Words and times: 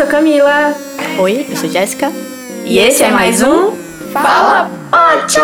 sou 0.00 0.06
Camila. 0.06 0.74
Oi, 1.18 1.44
eu 1.46 1.56
sou 1.58 1.68
Jéssica. 1.68 2.10
E 2.64 2.78
esse 2.78 3.02
é 3.02 3.10
mais 3.10 3.42
um 3.42 3.72
Fala 4.10 4.70
Pocha! 4.90 5.42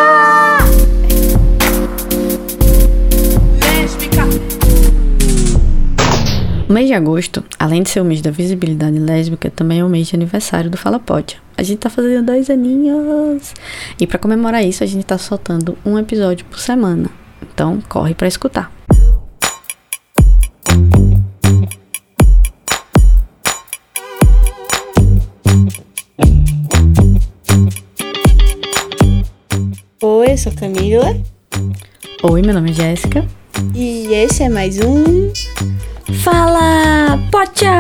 O 6.67 6.73
mês 6.73 6.87
de 6.87 6.95
agosto, 6.95 7.45
além 7.59 7.83
de 7.83 7.91
ser 7.91 8.01
o 8.01 8.05
mês 8.05 8.23
da 8.23 8.31
visibilidade 8.31 8.99
lésbica, 8.99 9.51
também 9.51 9.81
é 9.81 9.85
o 9.85 9.91
mês 9.91 10.07
de 10.07 10.17
aniversário 10.17 10.71
do 10.71 10.79
Fala 10.79 10.99
Pocha. 10.99 11.37
A 11.55 11.63
gente 11.63 11.81
tá 11.81 11.91
fazendo 11.91 12.25
dois 12.25 12.49
aninhos. 12.49 13.53
E 14.01 14.07
para 14.07 14.19
comemorar 14.19 14.65
isso, 14.65 14.83
a 14.83 14.87
gente 14.87 15.05
tá 15.05 15.19
soltando 15.19 15.77
um 15.85 15.99
episódio 15.99 16.47
por 16.47 16.59
semana. 16.59 17.11
Então, 17.43 17.83
corre 17.91 18.15
para 18.15 18.27
escutar. 18.27 18.76
Oi, 30.27 30.33
eu 30.33 30.39
sou 30.39 30.51
Camila. 30.51 31.17
Oi, 32.25 32.43
meu 32.43 32.53
nome 32.53 32.71
é 32.71 32.73
Jéssica. 32.73 33.25
E 33.73 34.13
esse 34.13 34.43
é 34.43 34.49
mais 34.49 34.81
um. 34.81 35.33
Fala, 36.25 37.17
Pocha! 37.31 37.71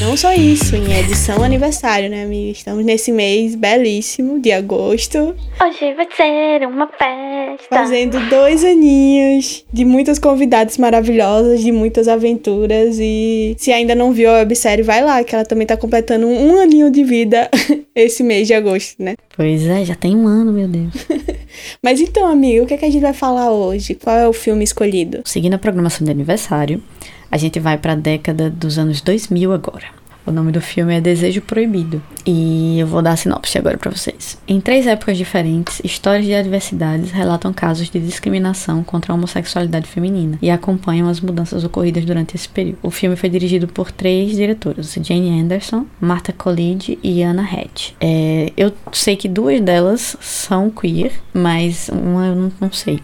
Não 0.00 0.16
só 0.16 0.32
isso, 0.32 0.74
em 0.74 0.92
edição 0.98 1.42
aniversário, 1.42 2.08
né, 2.08 2.24
amiga? 2.24 2.50
Estamos 2.50 2.84
nesse 2.84 3.12
mês 3.12 3.54
belíssimo 3.54 4.40
de 4.40 4.50
agosto. 4.50 5.34
Hoje 5.62 5.94
vai 5.94 6.08
ser 6.16 6.66
uma 6.66 6.86
festa. 6.86 7.68
Fazendo 7.68 8.18
dois 8.28 8.64
aninhos 8.64 9.64
de 9.72 9.84
muitas 9.84 10.18
convidadas 10.18 10.78
maravilhosas, 10.78 11.60
de 11.60 11.70
muitas 11.70 12.08
aventuras. 12.08 12.98
E 12.98 13.54
se 13.58 13.72
ainda 13.72 13.94
não 13.94 14.12
viu 14.12 14.30
a 14.30 14.38
websérie, 14.38 14.82
vai 14.82 15.02
lá, 15.02 15.22
que 15.22 15.34
ela 15.34 15.44
também 15.44 15.66
tá 15.66 15.76
completando 15.76 16.26
um 16.26 16.60
aninho 16.60 16.90
de 16.90 17.04
vida 17.04 17.50
esse 17.94 18.22
mês 18.22 18.46
de 18.46 18.54
agosto, 18.54 19.02
né? 19.02 19.14
Pois 19.36 19.66
é, 19.66 19.84
já 19.84 19.94
tem 19.94 20.16
um 20.16 20.26
ano, 20.26 20.52
meu 20.52 20.68
Deus. 20.68 20.92
Mas 21.82 22.00
então, 22.00 22.26
amiga, 22.26 22.62
o 22.62 22.66
que, 22.66 22.74
é 22.74 22.76
que 22.76 22.84
a 22.84 22.90
gente 22.90 23.02
vai 23.02 23.12
falar 23.12 23.50
hoje? 23.50 23.94
Qual 23.94 24.16
é 24.16 24.28
o 24.28 24.32
filme 24.32 24.64
escolhido? 24.64 25.22
Seguindo 25.24 25.54
a 25.54 25.58
programação 25.58 26.04
de 26.04 26.10
aniversário, 26.10 26.82
a 27.30 27.36
gente 27.36 27.58
vai 27.58 27.78
para 27.78 27.92
a 27.92 27.96
década 27.96 28.50
dos 28.50 28.78
anos 28.78 29.00
2000 29.00 29.52
agora. 29.52 30.01
O 30.24 30.30
nome 30.30 30.52
do 30.52 30.60
filme 30.60 30.94
é 30.94 31.00
Desejo 31.00 31.40
Proibido. 31.40 32.00
E 32.24 32.78
eu 32.78 32.86
vou 32.86 33.02
dar 33.02 33.12
a 33.12 33.16
sinopse 33.16 33.58
agora 33.58 33.76
para 33.76 33.90
vocês. 33.90 34.38
Em 34.46 34.60
três 34.60 34.86
épocas 34.86 35.18
diferentes, 35.18 35.80
histórias 35.82 36.24
de 36.24 36.34
adversidades 36.34 37.10
relatam 37.10 37.52
casos 37.52 37.90
de 37.90 37.98
discriminação 37.98 38.84
contra 38.84 39.12
a 39.12 39.16
homossexualidade 39.16 39.88
feminina 39.88 40.38
e 40.40 40.48
acompanham 40.48 41.08
as 41.08 41.20
mudanças 41.20 41.64
ocorridas 41.64 42.04
durante 42.04 42.36
esse 42.36 42.48
período. 42.48 42.78
O 42.82 42.90
filme 42.90 43.16
foi 43.16 43.28
dirigido 43.28 43.66
por 43.66 43.90
três 43.90 44.36
diretoras: 44.36 44.96
Jane 45.02 45.40
Anderson, 45.40 45.86
Martha 46.00 46.32
Colide 46.32 46.96
e 47.02 47.22
Anna 47.24 47.42
Hatch. 47.42 47.94
É, 48.00 48.52
eu 48.56 48.72
sei 48.92 49.16
que 49.16 49.28
duas 49.28 49.60
delas 49.60 50.16
são 50.20 50.70
queer, 50.70 51.12
mas 51.34 51.88
uma 51.88 52.26
eu 52.26 52.36
não, 52.36 52.52
não 52.60 52.72
sei. 52.72 53.00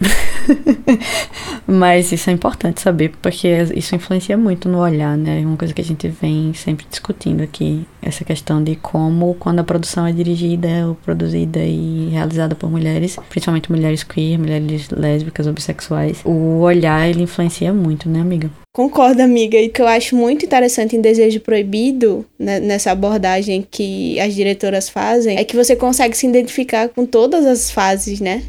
mas 1.67 2.13
isso 2.13 2.29
é 2.29 2.33
importante 2.33 2.79
saber, 2.79 3.11
porque 3.21 3.49
isso 3.75 3.93
influencia 3.93 4.37
muito 4.37 4.69
no 4.69 4.79
olhar, 4.79 5.17
né? 5.17 5.41
É 5.41 5.45
uma 5.45 5.57
coisa 5.57 5.73
que 5.73 5.81
a 5.81 5.85
gente 5.85 6.07
vem 6.07 6.53
sempre 6.53 6.85
discutindo 6.89 7.08
discutindo 7.09 7.41
aqui 7.41 7.85
essa 8.01 8.23
questão 8.23 8.63
de 8.63 8.75
como, 8.75 9.35
quando 9.39 9.59
a 9.59 9.63
produção 9.63 10.05
é 10.05 10.11
dirigida 10.11 10.67
ou 10.87 10.95
produzida 10.95 11.59
e 11.59 12.09
realizada 12.11 12.55
por 12.55 12.69
mulheres, 12.69 13.17
principalmente 13.29 13.71
mulheres 13.71 14.03
queer, 14.03 14.37
mulheres 14.37 14.89
lésbicas 14.89 15.47
ou 15.47 15.53
bissexuais, 15.53 16.21
o 16.23 16.59
olhar 16.59 17.09
ele 17.09 17.23
influencia 17.23 17.73
muito, 17.73 18.07
né, 18.07 18.21
amiga? 18.21 18.49
Concordo, 18.73 19.21
amiga. 19.21 19.57
E 19.57 19.69
que 19.69 19.81
eu 19.81 19.87
acho 19.87 20.15
muito 20.15 20.45
interessante 20.45 20.95
em 20.95 21.01
Desejo 21.01 21.39
Proibido, 21.39 22.25
né, 22.37 22.59
nessa 22.59 22.91
abordagem 22.91 23.65
que 23.69 24.19
as 24.19 24.35
diretoras 24.35 24.87
fazem, 24.87 25.37
é 25.37 25.43
que 25.43 25.55
você 25.55 25.75
consegue 25.75 26.15
se 26.15 26.27
identificar 26.27 26.89
com 26.89 27.05
todas 27.05 27.45
as 27.45 27.71
fases, 27.71 28.19
né? 28.19 28.43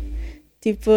Tipo, 0.62 0.90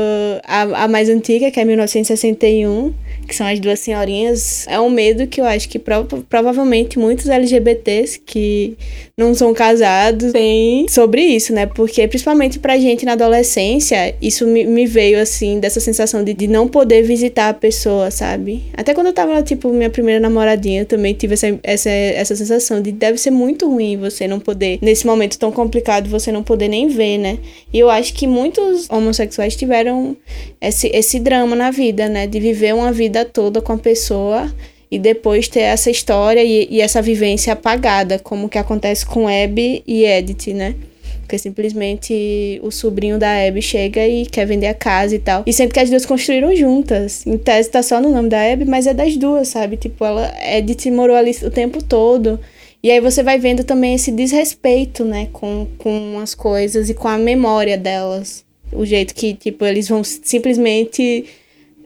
a, 0.43 0.83
a 0.83 0.87
mais 0.89 1.07
antiga, 1.07 1.49
que 1.49 1.57
é 1.57 1.63
1961, 1.63 2.93
que 3.25 3.33
são 3.33 3.47
as 3.47 3.61
duas 3.61 3.79
senhorinhas, 3.79 4.67
é 4.67 4.77
um 4.77 4.89
medo 4.89 5.25
que 5.25 5.39
eu 5.39 5.45
acho 5.45 5.69
que 5.69 5.79
provavelmente 5.79 6.99
muitos 6.99 7.29
LGBTs 7.29 8.19
que 8.19 8.77
não 9.17 9.33
são 9.33 9.53
casados 9.53 10.33
têm 10.33 10.85
sobre 10.89 11.21
isso, 11.21 11.53
né? 11.53 11.65
Porque 11.65 12.05
principalmente 12.09 12.59
pra 12.59 12.77
gente 12.77 13.05
na 13.05 13.13
adolescência, 13.13 14.13
isso 14.21 14.45
me, 14.45 14.65
me 14.65 14.85
veio 14.85 15.17
assim, 15.21 15.61
dessa 15.61 15.79
sensação 15.79 16.25
de, 16.25 16.33
de 16.33 16.45
não 16.45 16.67
poder 16.67 17.03
visitar 17.03 17.47
a 17.47 17.53
pessoa, 17.53 18.11
sabe? 18.11 18.63
Até 18.73 18.93
quando 18.93 19.07
eu 19.07 19.13
tava, 19.13 19.41
tipo, 19.43 19.69
minha 19.69 19.89
primeira 19.89 20.19
namoradinha, 20.19 20.81
eu 20.81 20.85
também 20.85 21.13
tive 21.13 21.35
essa, 21.35 21.57
essa, 21.63 21.89
essa 21.89 22.35
sensação 22.35 22.81
de 22.81 22.91
deve 22.91 23.17
ser 23.17 23.31
muito 23.31 23.69
ruim 23.69 23.95
você 23.95 24.27
não 24.27 24.41
poder, 24.41 24.79
nesse 24.81 25.05
momento 25.05 25.39
tão 25.39 25.53
complicado, 25.53 26.09
você 26.09 26.33
não 26.33 26.43
poder 26.43 26.67
nem 26.67 26.89
ver, 26.89 27.17
né? 27.17 27.37
E 27.71 27.79
eu 27.79 27.89
acho 27.89 28.13
que 28.13 28.27
muitos 28.27 28.89
homossexuais 28.89 29.52
tiveram 29.55 30.17
esse, 30.59 30.87
esse 30.87 31.19
drama 31.19 31.55
na 31.55 31.71
vida, 31.71 32.09
né? 32.09 32.27
De 32.27 32.39
viver 32.39 32.73
uma 32.73 32.91
vida 32.91 33.03
vida 33.03 33.25
toda 33.25 33.61
com 33.61 33.73
a 33.73 33.77
pessoa 33.77 34.53
e 34.89 34.97
depois 34.97 35.47
ter 35.47 35.61
essa 35.61 35.89
história 35.89 36.43
e, 36.43 36.67
e 36.69 36.81
essa 36.81 37.01
vivência 37.01 37.53
apagada, 37.53 38.17
como 38.19 38.47
que 38.47 38.57
acontece 38.57 39.05
com 39.05 39.27
Abby 39.27 39.83
e 39.85 40.05
Edith, 40.05 40.53
né? 40.53 40.75
Porque 41.19 41.37
simplesmente 41.37 42.59
o 42.63 42.69
sobrinho 42.69 43.17
da 43.17 43.45
Abby 43.47 43.61
chega 43.61 44.05
e 44.07 44.25
quer 44.25 44.45
vender 44.45 44.67
a 44.67 44.73
casa 44.73 45.15
e 45.15 45.19
tal. 45.19 45.43
E 45.45 45.53
sendo 45.53 45.73
que 45.73 45.79
as 45.79 45.89
duas 45.89 46.05
construíram 46.05 46.55
juntas. 46.55 47.25
Em 47.25 47.37
tese 47.37 47.69
tá 47.69 47.81
só 47.81 47.99
no 47.99 48.09
nome 48.09 48.29
da 48.29 48.51
Abby, 48.51 48.65
mas 48.65 48.87
é 48.87 48.93
das 48.93 49.15
duas, 49.15 49.47
sabe? 49.47 49.77
Tipo, 49.77 50.05
ela, 50.05 50.33
Edith 50.45 50.91
morou 50.91 51.15
ali 51.15 51.31
o 51.43 51.49
tempo 51.49 51.81
todo. 51.83 52.39
E 52.83 52.91
aí 52.91 52.99
você 52.99 53.23
vai 53.23 53.39
vendo 53.39 53.63
também 53.63 53.95
esse 53.95 54.11
desrespeito, 54.11 55.05
né, 55.05 55.29
com, 55.31 55.65
com 55.77 56.19
as 56.21 56.35
coisas 56.35 56.89
e 56.89 56.93
com 56.93 57.07
a 57.07 57.17
memória 57.17 57.77
delas. 57.77 58.43
O 58.75 58.85
jeito 58.85 59.13
que, 59.13 59.33
tipo, 59.33 59.65
eles 59.65 59.87
vão 59.87 60.03
simplesmente 60.03 61.25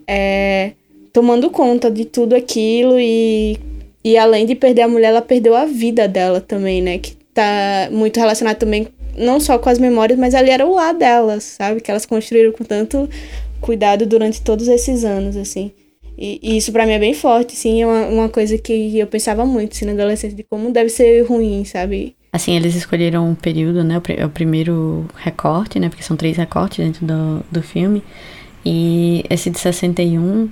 é, 0.07 0.71
tomando 1.11 1.49
conta 1.49 1.89
de 1.91 2.05
tudo 2.05 2.35
aquilo 2.35 2.99
e, 2.99 3.57
e 4.03 4.17
além 4.17 4.45
de 4.45 4.55
perder 4.55 4.83
a 4.83 4.87
mulher, 4.87 5.09
ela 5.09 5.21
perdeu 5.21 5.55
a 5.55 5.65
vida 5.65 6.07
dela 6.07 6.39
também, 6.39 6.81
né? 6.81 6.97
Que 6.97 7.13
tá 7.33 7.89
muito 7.91 8.19
relacionado 8.19 8.57
também 8.57 8.87
não 9.17 9.39
só 9.39 9.57
com 9.57 9.69
as 9.69 9.79
memórias, 9.79 10.17
mas 10.17 10.35
ali 10.35 10.49
era 10.49 10.65
o 10.65 10.73
lar 10.75 10.93
delas, 10.93 11.43
sabe? 11.43 11.81
Que 11.81 11.89
elas 11.89 12.05
construíram 12.05 12.51
com 12.51 12.63
tanto 12.63 13.09
cuidado 13.59 14.05
durante 14.05 14.41
todos 14.41 14.67
esses 14.67 15.03
anos, 15.03 15.35
assim. 15.35 15.71
E, 16.17 16.39
e 16.41 16.57
isso 16.57 16.71
para 16.71 16.85
mim 16.85 16.93
é 16.93 16.99
bem 16.99 17.13
forte, 17.13 17.55
sim, 17.55 17.81
é 17.81 17.85
uma, 17.85 18.07
uma 18.07 18.29
coisa 18.29 18.57
que 18.57 18.97
eu 18.97 19.07
pensava 19.07 19.45
muito, 19.45 19.73
assim, 19.73 19.85
na 19.85 19.91
adolescência, 19.91 20.35
de 20.35 20.43
como 20.43 20.71
deve 20.71 20.89
ser 20.89 21.21
ruim, 21.21 21.63
sabe? 21.63 22.15
Assim, 22.31 22.55
eles 22.55 22.75
escolheram 22.75 23.29
um 23.29 23.35
período, 23.35 23.83
né? 23.83 23.97
O 23.97 24.29
primeiro 24.29 25.05
recorte, 25.15 25.79
né? 25.79 25.89
Porque 25.89 26.03
são 26.03 26.17
três 26.17 26.37
recortes 26.37 26.85
dentro 26.85 27.05
do, 27.05 27.43
do 27.51 27.61
filme. 27.61 28.03
E 28.65 29.23
esse 29.29 29.49
de 29.49 29.59
61 29.59 30.49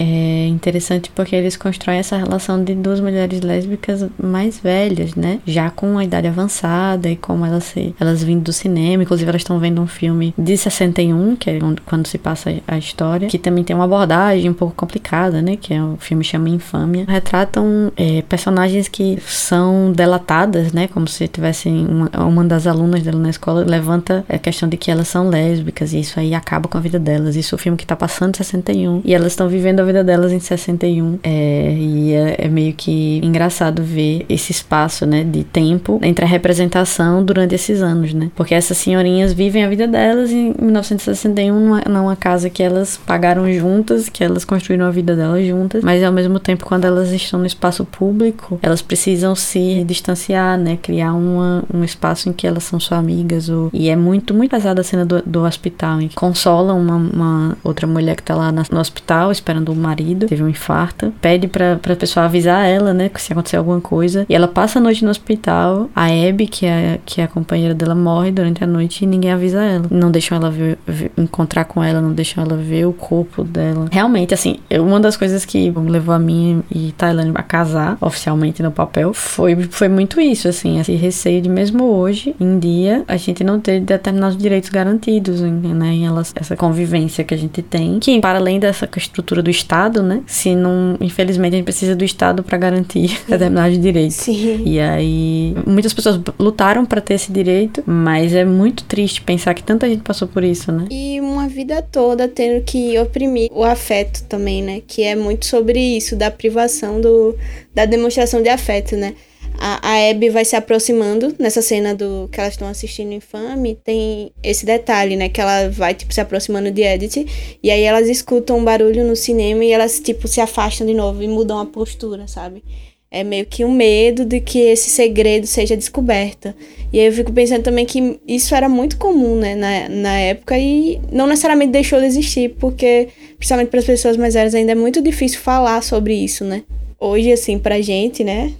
é 0.00 0.46
interessante 0.46 1.10
porque 1.14 1.36
eles 1.36 1.58
constroem 1.58 1.98
essa 1.98 2.16
relação 2.16 2.64
de 2.64 2.74
duas 2.74 3.00
mulheres 3.00 3.42
lésbicas 3.42 4.06
mais 4.18 4.58
velhas, 4.58 5.14
né? 5.14 5.40
Já 5.46 5.68
com 5.68 5.98
a 5.98 6.04
idade 6.04 6.26
avançada 6.26 7.10
e 7.10 7.16
como 7.16 7.44
elas 7.44 7.64
se, 7.64 7.94
elas 8.00 8.22
vindo 8.22 8.42
do 8.42 8.52
cinema, 8.52 9.02
inclusive 9.02 9.28
elas 9.28 9.42
estão 9.42 9.58
vendo 9.58 9.82
um 9.82 9.86
filme 9.86 10.34
de 10.38 10.56
61, 10.56 11.36
que 11.36 11.50
é 11.50 11.58
quando 11.84 12.06
se 12.06 12.16
passa 12.16 12.54
a 12.66 12.78
história, 12.78 13.28
que 13.28 13.38
também 13.38 13.62
tem 13.62 13.76
uma 13.76 13.84
abordagem 13.84 14.48
um 14.48 14.54
pouco 14.54 14.74
complicada, 14.74 15.42
né? 15.42 15.56
Que 15.56 15.74
é 15.74 15.82
o 15.82 15.98
filme 15.98 16.24
chama 16.24 16.48
Infâmia. 16.48 17.04
Retratam 17.06 17.92
é, 17.94 18.22
personagens 18.22 18.88
que 18.88 19.18
são 19.26 19.92
delatadas, 19.92 20.72
né? 20.72 20.88
Como 20.88 21.06
se 21.06 21.28
tivessem 21.28 21.86
uma, 21.86 22.24
uma 22.24 22.44
das 22.44 22.66
alunas 22.66 23.02
dela 23.02 23.18
na 23.18 23.28
escola 23.28 23.66
levanta 23.66 24.24
a 24.30 24.38
questão 24.38 24.66
de 24.66 24.78
que 24.78 24.90
elas 24.90 25.08
são 25.08 25.28
lésbicas 25.28 25.92
e 25.92 26.00
isso 26.00 26.18
aí 26.18 26.34
acaba 26.34 26.68
com 26.68 26.78
a 26.78 26.80
vida 26.80 26.98
delas. 26.98 27.36
Isso 27.36 27.54
é 27.54 27.56
o 27.56 27.58
filme 27.58 27.76
que 27.76 27.84
tá 27.84 27.94
passando 27.94 28.34
em 28.34 28.38
61 28.38 29.02
e 29.04 29.14
elas 29.14 29.32
estão 29.32 29.46
vivendo 29.46 29.80
a 29.80 29.89
vida 29.90 30.04
delas 30.04 30.32
em 30.32 30.40
61. 30.40 31.18
É, 31.22 31.74
e 31.76 32.12
é, 32.12 32.36
é, 32.38 32.48
meio 32.48 32.72
que 32.72 33.20
engraçado 33.22 33.82
ver 33.82 34.24
esse 34.28 34.52
espaço, 34.52 35.06
né, 35.06 35.24
de 35.24 35.44
tempo 35.44 36.00
entre 36.02 36.24
a 36.24 36.28
representação 36.28 37.24
durante 37.24 37.54
esses 37.54 37.82
anos, 37.82 38.14
né? 38.14 38.30
Porque 38.34 38.54
essas 38.54 38.76
senhorinhas 38.78 39.32
vivem 39.32 39.64
a 39.64 39.68
vida 39.68 39.86
delas 39.86 40.30
em 40.30 40.54
1961 40.60 41.58
numa, 41.58 41.80
numa 41.88 42.16
casa 42.16 42.48
que 42.48 42.62
elas 42.62 42.96
pagaram 42.96 43.50
juntas, 43.52 44.08
que 44.08 44.22
elas 44.22 44.44
construíram 44.44 44.86
a 44.86 44.90
vida 44.90 45.14
delas 45.14 45.46
juntas, 45.46 45.82
mas 45.82 46.02
ao 46.02 46.12
mesmo 46.12 46.38
tempo, 46.38 46.64
quando 46.64 46.84
elas 46.84 47.10
estão 47.10 47.40
no 47.40 47.46
espaço 47.46 47.84
público, 47.84 48.58
elas 48.62 48.82
precisam 48.82 49.34
se 49.34 49.84
distanciar, 49.84 50.58
né? 50.58 50.78
Criar 50.80 51.12
uma, 51.12 51.64
um 51.72 51.84
espaço 51.84 52.28
em 52.28 52.32
que 52.32 52.46
elas 52.46 52.64
são 52.64 52.78
só 52.78 52.94
amigas. 52.94 53.48
Ou... 53.48 53.70
E 53.72 53.88
é 53.88 53.96
muito, 53.96 54.34
muito 54.34 54.50
pesada 54.50 54.80
a 54.80 54.84
cena 54.84 55.04
do, 55.04 55.22
do 55.22 55.42
hospital, 55.42 56.00
em 56.00 56.08
que 56.08 56.14
consolam 56.14 56.80
uma, 56.80 56.96
uma 56.96 57.58
outra 57.62 57.86
mulher 57.86 58.16
que 58.16 58.22
tá 58.22 58.34
lá 58.34 58.52
na, 58.52 58.64
no 58.70 58.80
hospital 58.80 59.30
esperando 59.32 59.72
marido, 59.80 60.26
teve 60.26 60.42
um 60.42 60.48
infarto, 60.48 61.12
pede 61.20 61.48
pra, 61.48 61.76
pra 61.76 61.96
pessoa 61.96 62.26
avisar 62.26 62.66
ela, 62.66 62.92
né, 62.92 63.10
se 63.16 63.32
acontecer 63.32 63.56
alguma 63.56 63.80
coisa. 63.80 64.26
E 64.28 64.34
ela 64.34 64.48
passa 64.48 64.78
a 64.78 64.82
noite 64.82 65.04
no 65.04 65.10
hospital. 65.10 65.90
A 65.94 66.06
Abby, 66.06 66.46
que 66.46 66.66
é, 66.66 66.98
que 67.04 67.20
é 67.20 67.24
a 67.24 67.28
companheira 67.28 67.74
dela, 67.74 67.94
morre 67.94 68.30
durante 68.30 68.62
a 68.62 68.66
noite 68.66 69.04
e 69.04 69.06
ninguém 69.06 69.32
avisa 69.32 69.62
ela. 69.62 69.86
Não 69.90 70.10
deixam 70.10 70.36
ela 70.36 70.50
ver, 70.50 70.78
ver, 70.86 71.12
encontrar 71.16 71.64
com 71.64 71.82
ela, 71.82 72.00
não 72.00 72.12
deixam 72.12 72.44
ela 72.44 72.56
ver 72.56 72.86
o 72.86 72.92
corpo 72.92 73.42
dela. 73.44 73.86
Realmente, 73.90 74.34
assim, 74.34 74.58
uma 74.70 75.00
das 75.00 75.16
coisas 75.16 75.44
que 75.44 75.70
levou 75.70 76.14
a 76.14 76.18
mim 76.18 76.62
e 76.70 76.92
Tailândia 76.92 77.32
a 77.34 77.42
casar 77.42 77.96
oficialmente 78.00 78.62
no 78.62 78.70
papel 78.70 79.12
foi, 79.12 79.56
foi 79.70 79.88
muito 79.88 80.20
isso, 80.20 80.48
assim, 80.48 80.80
esse 80.80 80.94
receio 80.94 81.40
de 81.40 81.48
mesmo 81.48 81.84
hoje, 81.84 82.34
em 82.40 82.58
dia, 82.58 83.04
a 83.06 83.16
gente 83.16 83.44
não 83.44 83.60
ter 83.60 83.80
determinados 83.80 84.36
direitos 84.36 84.70
garantidos, 84.70 85.40
né, 85.40 85.92
em 85.92 86.06
essa 86.34 86.56
convivência 86.56 87.24
que 87.24 87.34
a 87.34 87.36
gente 87.36 87.62
tem, 87.62 87.98
que 87.98 88.20
para 88.20 88.38
além 88.38 88.58
dessa 88.58 88.88
estrutura 88.96 89.42
do 89.42 89.50
Estado, 89.60 90.02
né, 90.02 90.22
se 90.26 90.54
não, 90.54 90.96
infelizmente 91.00 91.54
a 91.54 91.56
gente 91.56 91.64
precisa 91.64 91.94
do 91.94 92.04
Estado 92.04 92.42
para 92.42 92.56
garantir 92.58 93.20
determinados 93.28 93.78
direitos. 93.78 94.16
Sim. 94.16 94.62
E 94.64 94.80
aí, 94.80 95.54
muitas 95.66 95.92
pessoas 95.92 96.20
lutaram 96.38 96.84
para 96.84 97.00
ter 97.00 97.14
esse 97.14 97.32
direito, 97.32 97.82
mas 97.86 98.34
é 98.34 98.44
muito 98.44 98.84
triste 98.84 99.22
pensar 99.22 99.54
que 99.54 99.62
tanta 99.62 99.88
gente 99.88 100.02
passou 100.02 100.26
por 100.26 100.42
isso, 100.42 100.72
né? 100.72 100.86
E 100.90 101.20
uma 101.20 101.48
vida 101.48 101.82
toda 101.82 102.26
tendo 102.26 102.64
que 102.64 102.98
oprimir 102.98 103.50
o 103.52 103.64
afeto 103.64 104.22
também, 104.24 104.62
né? 104.62 104.82
Que 104.86 105.02
é 105.02 105.14
muito 105.14 105.46
sobre 105.46 105.78
isso, 105.78 106.16
da 106.16 106.30
privação 106.30 107.00
do, 107.00 107.36
da 107.74 107.84
demonstração 107.84 108.42
de 108.42 108.48
afeto, 108.48 108.96
né? 108.96 109.14
A, 109.62 109.78
a 109.86 110.10
Abby 110.10 110.30
vai 110.30 110.42
se 110.42 110.56
aproximando 110.56 111.34
nessa 111.38 111.60
cena 111.60 111.94
do 111.94 112.30
que 112.32 112.40
elas 112.40 112.54
estão 112.54 112.66
assistindo 112.66 113.12
Infame, 113.12 113.78
tem 113.84 114.32
esse 114.42 114.64
detalhe, 114.64 115.16
né? 115.16 115.28
Que 115.28 115.38
ela 115.38 115.68
vai, 115.68 115.92
tipo, 115.92 116.14
se 116.14 116.20
aproximando 116.20 116.70
de 116.70 116.80
Edith, 116.80 117.26
e 117.62 117.70
aí 117.70 117.82
elas 117.82 118.08
escutam 118.08 118.56
um 118.56 118.64
barulho 118.64 119.04
no 119.04 119.14
cinema 119.14 119.62
e 119.62 119.70
elas, 119.70 120.00
tipo, 120.00 120.26
se 120.26 120.40
afastam 120.40 120.86
de 120.86 120.94
novo 120.94 121.22
e 121.22 121.28
mudam 121.28 121.58
a 121.58 121.66
postura, 121.66 122.26
sabe? 122.26 122.64
É 123.10 123.22
meio 123.22 123.44
que 123.44 123.62
um 123.62 123.70
medo 123.70 124.24
de 124.24 124.40
que 124.40 124.60
esse 124.60 124.88
segredo 124.88 125.46
seja 125.46 125.76
descoberto. 125.76 126.54
E 126.90 126.98
aí 126.98 127.06
eu 127.06 127.12
fico 127.12 127.30
pensando 127.30 127.62
também 127.62 127.84
que 127.84 128.18
isso 128.26 128.54
era 128.54 128.68
muito 128.68 128.96
comum, 128.96 129.36
né, 129.36 129.54
na, 129.54 129.88
na 129.90 130.18
época 130.20 130.56
e 130.56 130.98
não 131.12 131.26
necessariamente 131.26 131.72
deixou 131.72 132.00
de 132.00 132.06
existir, 132.06 132.54
porque, 132.58 133.08
principalmente 133.36 133.68
para 133.68 133.80
as 133.80 133.86
pessoas 133.86 134.16
mais 134.16 134.32
velhas, 134.32 134.54
ainda 134.54 134.72
é 134.72 134.76
muito 134.76 135.02
difícil 135.02 135.40
falar 135.40 135.82
sobre 135.82 136.14
isso, 136.14 136.44
né? 136.44 136.62
Hoje, 136.98 137.30
assim, 137.30 137.58
pra 137.58 137.80
gente, 137.82 138.24
né, 138.24 138.54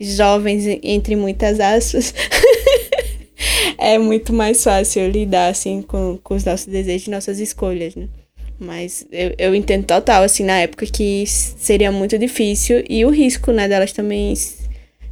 jovens, 0.00 0.66
entre 0.82 1.16
muitas 1.16 1.60
aspas, 1.60 2.14
é 3.78 3.98
muito 3.98 4.32
mais 4.32 4.62
fácil 4.62 5.08
lidar, 5.08 5.48
assim, 5.48 5.82
com, 5.82 6.18
com 6.22 6.34
os 6.34 6.44
nossos 6.44 6.66
desejos 6.66 7.06
e 7.06 7.10
nossas 7.10 7.38
escolhas, 7.38 7.94
né? 7.94 8.08
Mas 8.58 9.06
eu, 9.10 9.34
eu 9.36 9.54
entendo 9.54 9.84
total, 9.84 10.22
assim, 10.22 10.44
na 10.44 10.58
época 10.58 10.86
que 10.86 11.24
seria 11.26 11.90
muito 11.90 12.16
difícil 12.18 12.84
e 12.88 13.04
o 13.04 13.10
risco, 13.10 13.50
né, 13.50 13.68
delas 13.68 13.92
também 13.92 14.34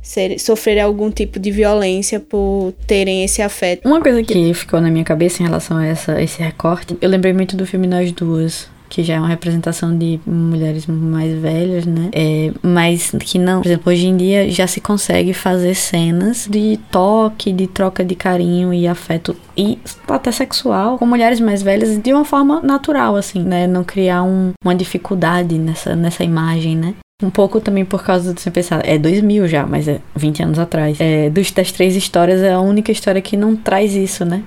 ser, 0.02 0.38
sofrer 0.38 0.81
algum 0.81 1.11
tipo 1.11 1.38
de 1.38 1.50
violência 1.50 2.19
por 2.20 2.73
terem 2.87 3.25
esse 3.25 3.40
afeto. 3.40 3.87
Uma 3.87 4.00
coisa 4.00 4.23
que 4.23 4.55
ficou 4.55 4.81
na 4.81 4.90
minha 4.90 5.05
cabeça 5.05 5.43
em 5.43 5.46
relação 5.46 5.76
a 5.76 5.87
essa, 5.87 6.20
esse 6.20 6.43
recorte, 6.43 6.96
eu 7.00 7.08
lembrei 7.08 7.32
muito 7.32 7.56
do 7.56 7.67
filme 7.67 7.87
Nós 7.87 8.11
Duas, 8.12 8.69
que 8.92 9.02
já 9.02 9.14
é 9.14 9.18
uma 9.18 9.28
representação 9.28 9.96
de 9.96 10.20
mulheres 10.26 10.86
mais 10.86 11.32
velhas, 11.40 11.86
né? 11.86 12.10
É, 12.12 12.52
mas 12.62 13.10
que 13.20 13.38
não, 13.38 13.62
por 13.62 13.68
exemplo, 13.68 13.90
hoje 13.90 14.06
em 14.06 14.14
dia 14.18 14.50
já 14.50 14.66
se 14.66 14.82
consegue 14.82 15.32
fazer 15.32 15.74
cenas 15.74 16.46
de 16.46 16.78
toque, 16.90 17.50
de 17.54 17.66
troca 17.66 18.04
de 18.04 18.14
carinho 18.14 18.70
e 18.70 18.86
afeto 18.86 19.34
e 19.56 19.78
até 20.06 20.30
sexual 20.30 20.98
com 20.98 21.06
mulheres 21.06 21.40
mais 21.40 21.62
velhas 21.62 21.96
de 21.96 22.12
uma 22.12 22.26
forma 22.26 22.60
natural, 22.60 23.16
assim, 23.16 23.42
né? 23.42 23.66
Não 23.66 23.82
criar 23.82 24.24
um, 24.24 24.52
uma 24.62 24.74
dificuldade 24.74 25.56
nessa, 25.56 25.96
nessa 25.96 26.22
imagem, 26.22 26.76
né? 26.76 26.94
Um 27.22 27.30
pouco 27.30 27.62
também 27.62 27.86
por 27.86 28.04
causa 28.04 28.34
de 28.34 28.42
você 28.42 28.50
pensar, 28.50 28.86
é 28.86 28.98
2000 28.98 29.48
já, 29.48 29.64
mas 29.64 29.88
é 29.88 30.00
20 30.14 30.42
anos 30.42 30.58
atrás. 30.58 31.00
É, 31.00 31.30
dos, 31.30 31.50
das 31.50 31.72
três 31.72 31.96
histórias, 31.96 32.42
é 32.42 32.52
a 32.52 32.60
única 32.60 32.92
história 32.92 33.22
que 33.22 33.38
não 33.38 33.56
traz 33.56 33.94
isso, 33.94 34.22
né? 34.26 34.42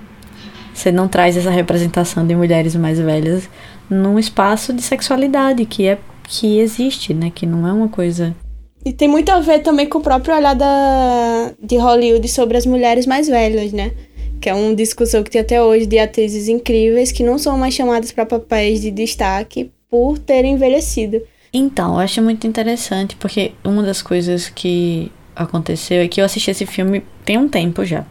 Você 0.75 0.91
não 0.91 1.07
traz 1.07 1.37
essa 1.37 1.49
representação 1.49 2.27
de 2.27 2.35
mulheres 2.35 2.75
mais 2.75 2.99
velhas 2.99 3.49
num 3.89 4.19
espaço 4.19 4.73
de 4.73 4.81
sexualidade 4.81 5.65
que 5.65 5.87
é 5.87 5.97
que 6.27 6.59
existe, 6.59 7.13
né? 7.13 7.31
Que 7.33 7.45
não 7.45 7.65
é 7.65 7.71
uma 7.71 7.87
coisa. 7.87 8.35
E 8.83 8.91
tem 8.91 9.07
muito 9.07 9.29
a 9.29 9.39
ver 9.39 9.59
também 9.59 9.87
com 9.87 9.99
o 9.99 10.01
próprio 10.01 10.35
olhar 10.35 10.53
da, 10.53 11.53
de 11.63 11.77
Hollywood 11.77 12.27
sobre 12.27 12.57
as 12.57 12.65
mulheres 12.65 13.05
mais 13.05 13.27
velhas, 13.27 13.71
né? 13.71 13.93
Que 14.41 14.49
é 14.49 14.53
uma 14.53 14.75
discussão 14.75 15.23
que 15.23 15.31
tem 15.31 15.41
até 15.41 15.63
hoje 15.63 15.85
de 15.85 15.97
atrizes 15.97 16.49
incríveis 16.49 17.11
que 17.11 17.23
não 17.23 17.39
são 17.39 17.57
mais 17.57 17.73
chamadas 17.73 18.11
para 18.11 18.25
papéis 18.25 18.81
de 18.81 18.91
destaque 18.91 19.71
por 19.89 20.19
terem 20.19 20.53
envelhecido. 20.53 21.21
Então, 21.53 21.93
eu 21.93 21.99
acho 21.99 22.21
muito 22.21 22.45
interessante, 22.45 23.15
porque 23.15 23.53
uma 23.63 23.81
das 23.81 24.01
coisas 24.01 24.49
que 24.49 25.09
aconteceu 25.33 26.01
é 26.01 26.07
que 26.09 26.19
eu 26.19 26.25
assisti 26.25 26.51
esse 26.51 26.65
filme 26.65 27.01
tem 27.23 27.37
um 27.37 27.47
tempo 27.47 27.85
já. 27.85 28.05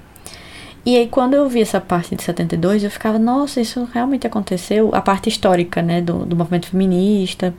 E 0.86 0.96
aí, 0.96 1.08
quando 1.08 1.34
eu 1.34 1.48
vi 1.48 1.62
essa 1.62 1.80
parte 1.80 2.14
de 2.14 2.22
72, 2.22 2.84
eu 2.84 2.90
ficava, 2.90 3.18
nossa, 3.18 3.60
isso 3.60 3.88
realmente 3.92 4.26
aconteceu. 4.26 4.90
A 4.92 5.00
parte 5.00 5.30
histórica, 5.30 5.80
né, 5.80 6.02
do, 6.02 6.26
do 6.26 6.36
movimento 6.36 6.66
feminista, 6.66 7.54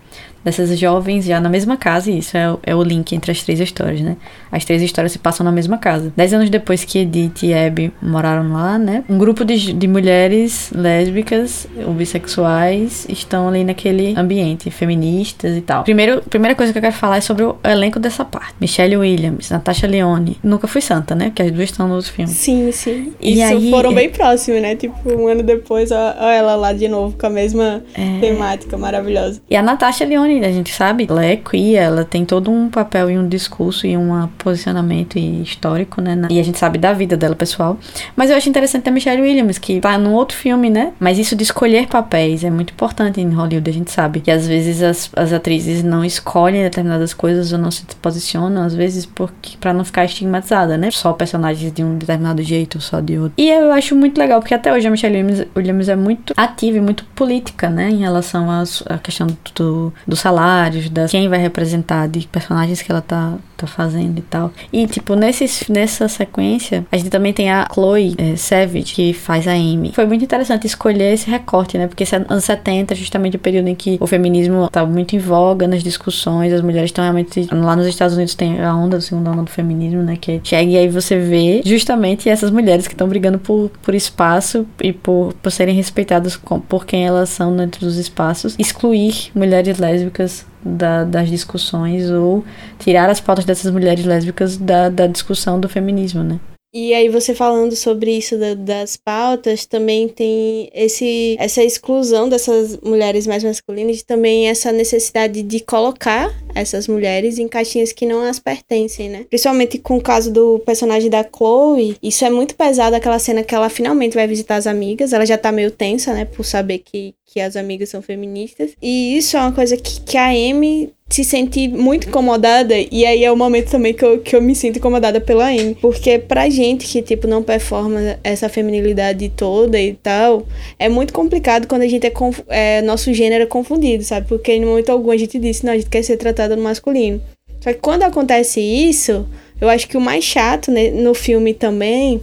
dessas 0.46 0.78
jovens 0.78 1.26
já 1.26 1.40
na 1.40 1.50
mesma 1.50 1.76
casa, 1.76 2.12
e 2.12 2.20
isso 2.20 2.38
é, 2.38 2.56
é, 2.62 2.76
o 2.76 2.84
link 2.84 3.16
entre 3.16 3.32
as 3.32 3.42
três 3.42 3.60
histórias, 3.60 4.02
né? 4.02 4.16
As 4.52 4.64
três 4.64 4.82
histórias 4.84 5.12
se 5.12 5.18
passam 5.18 5.44
na 5.44 5.52
mesma 5.52 5.80
casa. 5.80 6.14
Dez 6.16 6.32
anos 6.34 6.52
depois 6.52 6.84
que 6.84 7.00
Edith 7.00 7.42
e 7.42 7.54
Abby 7.54 7.92
moraram 8.00 8.54
lá, 8.54 8.78
né? 8.78 9.04
Um 9.10 9.18
grupo 9.18 9.44
de, 9.44 9.74
de 9.74 9.88
mulheres 9.88 10.72
lésbicas 10.74 11.68
ou 11.84 11.94
bissexuais 11.94 13.08
estão 13.10 13.48
ali 13.48 13.64
naquele 13.64 14.14
ambiente, 14.16 14.70
feministas 14.70 15.58
e 15.58 15.62
tal. 15.62 15.84
Primeiro, 15.84 16.22
primeira 16.30 16.54
coisa 16.54 16.72
que 16.72 16.78
eu 16.78 16.82
quero 16.84 16.96
falar 16.96 17.18
é 17.18 17.22
sobre 17.22 17.44
o 17.44 17.58
elenco 17.64 18.00
dessa 18.00 18.24
parte. 18.24 18.54
Michelle 18.62 18.98
Williams, 18.98 19.50
Natasha 19.50 19.88
Leone. 19.88 20.38
Nunca 20.44 20.68
fui 20.68 20.82
santa, 20.82 21.16
né? 21.16 21.26
Porque 21.26 21.42
as 21.42 21.52
duas 21.52 21.72
estão 21.72 21.88
no 21.88 21.96
outro 21.96 22.12
filme. 22.12 22.32
Sim, 22.32 22.72
sim. 22.72 23.14
E 23.20 23.42
isso 23.42 23.54
aí, 23.54 23.72
foram 23.72 23.94
bem 23.94 24.10
próximos, 24.10 24.62
né? 24.62 24.76
Tipo, 24.76 24.96
um 25.12 25.28
ano 25.28 25.42
depois, 25.42 25.92
ó, 25.92 26.16
ó 26.20 26.30
ela 26.30 26.56
lá 26.56 26.72
de 26.72 26.88
novo 26.88 27.18
com 27.18 27.26
a 27.26 27.30
mesma 27.32 27.82
é... 27.96 28.20
temática 28.20 28.78
maravilhosa. 28.78 29.42
E 29.50 29.56
a 29.56 29.64
Natasha 29.64 30.06
Leone 30.06 30.35
a 30.44 30.52
gente 30.52 30.74
sabe, 30.74 31.08
ela 31.10 31.24
é 31.24 31.36
queer, 31.36 31.84
ela 31.84 32.04
tem 32.04 32.26
todo 32.26 32.52
um 32.52 32.70
papel 32.70 33.12
e 33.12 33.18
um 33.18 33.28
discurso 33.28 33.86
e 33.86 33.96
um 33.96 34.28
posicionamento 34.38 35.18
histórico, 35.18 36.02
né? 36.02 36.20
E 36.30 36.40
a 36.40 36.44
gente 36.44 36.58
sabe 36.58 36.78
da 36.78 36.94
vida 36.94 37.16
dela 37.16 37.36
pessoal. 37.36 37.78
Mas 38.16 38.30
eu 38.30 38.38
acho 38.38 38.50
interessante 38.50 38.88
a 38.88 38.92
Michelle 38.92 39.22
Williams, 39.22 39.58
que 39.58 39.80
tá 39.80 39.98
num 39.98 40.14
outro 40.14 40.38
filme, 40.38 40.70
né? 40.70 40.94
Mas 41.00 41.18
isso 41.18 41.36
de 41.36 41.44
escolher 41.44 41.88
papéis 41.88 42.44
é 42.44 42.50
muito 42.50 42.72
importante 42.72 43.22
em 43.22 43.30
Hollywood, 43.30 43.70
a 43.70 43.74
gente 43.74 43.92
sabe. 43.92 44.20
Que 44.20 44.32
às 44.32 44.48
vezes 44.48 44.82
as, 44.82 45.10
as 45.16 45.34
atrizes 45.34 45.84
não 45.84 46.04
escolhem 46.04 46.64
determinadas 46.64 47.14
coisas 47.14 47.52
ou 47.52 47.60
não 47.60 47.72
se 47.72 47.86
posicionam, 48.02 48.64
às 48.64 48.74
vezes, 48.74 49.06
porque 49.06 49.58
para 49.60 49.74
não 49.74 49.86
ficar 49.86 50.06
estigmatizada, 50.06 50.78
né? 50.78 50.92
Só 50.92 51.14
personagens 51.14 51.72
de 51.72 51.84
um 51.84 51.98
determinado 51.98 52.42
jeito, 52.42 52.80
só 52.82 53.00
de 53.00 53.18
outro. 53.18 53.34
E 53.38 53.50
eu 53.50 53.72
acho 53.72 53.96
muito 53.96 54.18
legal, 54.18 54.40
porque 54.40 54.54
até 54.54 54.74
hoje 54.74 54.88
a 54.88 54.92
Michelle 54.92 55.18
Williams, 55.18 55.48
Williams 55.56 55.90
é 55.90 55.96
muito 55.96 56.34
ativa 56.36 56.78
e 56.78 56.82
muito 56.82 57.06
política, 57.16 57.70
né? 57.70 57.90
Em 57.90 58.00
relação 58.00 58.48
à 58.50 58.98
questão 58.98 59.28
do, 59.56 59.94
do 60.08 60.16
salários, 60.25 60.89
da 60.89 61.06
quem 61.06 61.30
vai 61.30 61.39
representar, 61.39 62.08
de 62.08 62.27
personagens 62.27 62.82
que 62.82 62.91
ela 62.91 63.01
tá, 63.01 63.36
tá 63.55 63.67
fazendo 63.67 64.17
e 64.17 64.22
tal. 64.24 64.51
E, 64.74 64.88
tipo, 64.88 65.15
nesse, 65.15 65.72
nessa 65.72 66.08
sequência, 66.08 66.84
a 66.91 66.98
gente 66.98 67.12
também 67.12 67.32
tem 67.32 67.51
a 67.51 67.67
Chloe 67.72 68.15
é, 68.17 68.36
Savage, 68.36 68.96
que 68.96 69.13
faz 69.13 69.48
a 69.48 69.51
Amy. 69.51 69.91
Foi 69.94 70.08
muito 70.08 70.24
interessante 70.24 70.65
escolher 70.65 71.13
esse 71.13 71.29
recorte, 71.29 71.77
né? 71.77 71.86
Porque 71.86 72.01
esse 72.01 72.15
anos 72.15 72.44
70 72.44 72.94
é 72.94 72.98
justamente 72.98 73.36
o 73.36 73.39
período 73.39 73.67
em 73.67 73.75
que 73.75 74.00
o 74.01 74.08
feminismo 74.08 74.67
tá 74.67 74.84
muito 74.84 75.15
em 75.15 75.20
voga 75.20 75.67
nas 75.67 75.84
discussões, 75.84 76.51
as 76.51 76.62
mulheres 76.62 76.88
estão 76.88 77.03
realmente. 77.03 77.48
Lá 77.51 77.75
nos 77.75 77.86
Estados 77.86 78.15
Unidos 78.15 78.34
tem 78.34 78.60
a 78.63 78.75
onda, 78.75 78.98
a 78.98 79.01
segunda 79.01 79.29
onda 79.29 79.44
do 79.44 79.51
feminismo, 79.51 80.01
né? 80.01 80.17
Que 80.20 80.41
chega 80.44 80.72
e 80.72 80.77
aí 80.77 80.89
você 80.89 81.20
vê 81.20 81.62
justamente 81.63 82.27
essas 82.29 82.50
mulheres 82.50 82.88
que 82.88 82.96
estão 82.96 83.08
brigando 83.08 83.38
por, 83.38 83.70
por 83.84 83.94
espaço 83.94 84.65
e 84.82 84.91
por, 84.91 85.34
por 85.34 85.51
serem 85.51 85.75
respeitadas 85.75 86.36
com, 86.36 86.60
por 86.60 86.84
quem 86.84 87.05
elas 87.05 87.29
são 87.29 87.55
dentro 87.55 87.82
dos 87.82 87.98
espaços, 87.98 88.55
excluir 88.58 89.29
mulheres 89.36 89.77
lésbicas 89.77 90.05
lésbicas 90.06 90.46
da, 90.64 91.04
das 91.04 91.30
discussões 91.30 92.10
ou 92.10 92.44
tirar 92.80 93.10
as 93.10 93.20
pautas 93.20 93.46
dessas 93.46 93.72
mulheres 93.72 94.06
lésbicas 94.06 94.58
da, 94.58 94.90
da 94.90 95.08
discussão 95.08 95.60
do 95.60 95.68
feminismo, 95.68 96.24
né? 96.24 96.40
E 96.77 96.94
aí 96.94 97.08
você 97.08 97.34
falando 97.34 97.74
sobre 97.74 98.12
isso 98.12 98.38
da, 98.38 98.53
das 98.53 98.98
pautas, 98.98 99.65
também 99.65 100.10
tem 100.10 100.70
esse 100.74 101.38
essa 101.39 101.63
exclusão 101.63 102.27
dessas 102.27 102.77
mulheres 102.82 103.25
mais 103.25 103.46
masculinas 103.46 104.01
e 104.01 104.05
também 104.05 104.50
essa 104.50 104.74
necessidade 104.74 105.41
de 105.41 105.62
colocar 105.62 106.36
essas 106.53 106.86
mulheres 106.89 107.39
em 107.39 107.48
caixinhas 107.48 107.94
que 107.94 108.05
não 108.05 108.20
as 108.22 108.39
pertencem, 108.39 109.08
né? 109.08 109.25
Principalmente 109.29 109.77
com 109.77 109.96
o 109.96 110.01
caso 110.01 110.34
do 110.34 110.60
personagem 110.65 111.10
da 111.10 111.24
Chloe, 111.24 111.96
isso 112.03 112.25
é 112.25 112.29
muito 112.29 112.55
pesado, 112.55 112.94
aquela 112.94 113.20
cena 113.20 113.41
que 113.41 113.55
ela 113.55 113.70
finalmente 113.70 114.15
vai 114.15 114.27
visitar 114.27 114.58
as 114.58 114.67
amigas, 114.67 115.13
ela 115.13 115.25
já 115.25 115.38
tá 115.38 115.53
meio 115.53 115.72
tensa, 115.72 116.13
né, 116.13 116.25
por 116.25 116.44
saber 116.44 116.79
que, 116.79 117.15
que 117.25 117.39
as 117.39 117.55
amigas 117.55 117.88
são 117.88 118.01
feministas. 118.01 118.72
E 118.82 119.15
isso 119.17 119.38
é 119.38 119.39
uma 119.39 119.53
coisa 119.53 119.77
que, 119.77 120.01
que 120.01 120.17
a 120.17 120.27
Amy 120.27 120.94
se 121.08 121.24
sente 121.24 121.68
muito 121.68 122.08
incomodada, 122.08 122.74
e 122.92 123.06
aí 123.06 123.24
é 123.24 123.32
o 123.32 123.38
momento 123.38 123.70
também 123.70 123.94
que 123.94 124.04
eu, 124.04 124.20
que 124.20 124.36
eu 124.36 124.42
me 124.42 124.56
sinto 124.56 124.80
incomodada 124.80 125.22
pela 125.22 125.48
Amy. 125.50 125.76
Porque 125.76 126.18
pra 126.18 126.50
gente 126.50 126.88
que, 126.88 127.02
tipo, 127.02 127.28
não 127.28 127.44
performa 127.44 128.18
essa 128.24 128.50
feminilidade 128.50 129.30
toda 129.30 129.80
e 129.80 129.94
tal, 129.94 130.48
é 130.80 130.90
muito 130.90 131.14
complicado 131.14 131.68
quando 131.68 131.84
a 131.84 131.88
gente 131.88 132.08
é, 132.08 132.14
é 132.50 132.82
nosso 132.82 133.14
gênero 133.14 133.44
é 133.44 133.48
confundido, 133.48 134.04
sabe? 134.04 134.28
Porque 134.28 134.52
em 134.52 134.66
momento 134.66 134.90
algum 134.90 135.12
a 135.12 135.18
gente 135.18 135.38
disse, 135.38 135.64
não, 135.64 135.74
a 135.74 135.78
gente 135.78 135.90
quer 135.90 136.04
ser 136.04 136.18
tratada 136.18 136.56
no 136.56 136.64
masculino. 136.64 137.22
Só 137.62 137.72
que 137.72 137.80
quando 137.80 138.04
acontece 138.04 138.60
isso, 138.60 139.28
eu 139.62 139.70
acho 139.70 139.88
que 139.88 139.98
o 139.98 140.02
mais 140.02 140.24
chato 140.24 140.72
né, 140.72 140.90
no 140.90 141.14
filme 141.14 141.54
também 141.54 142.22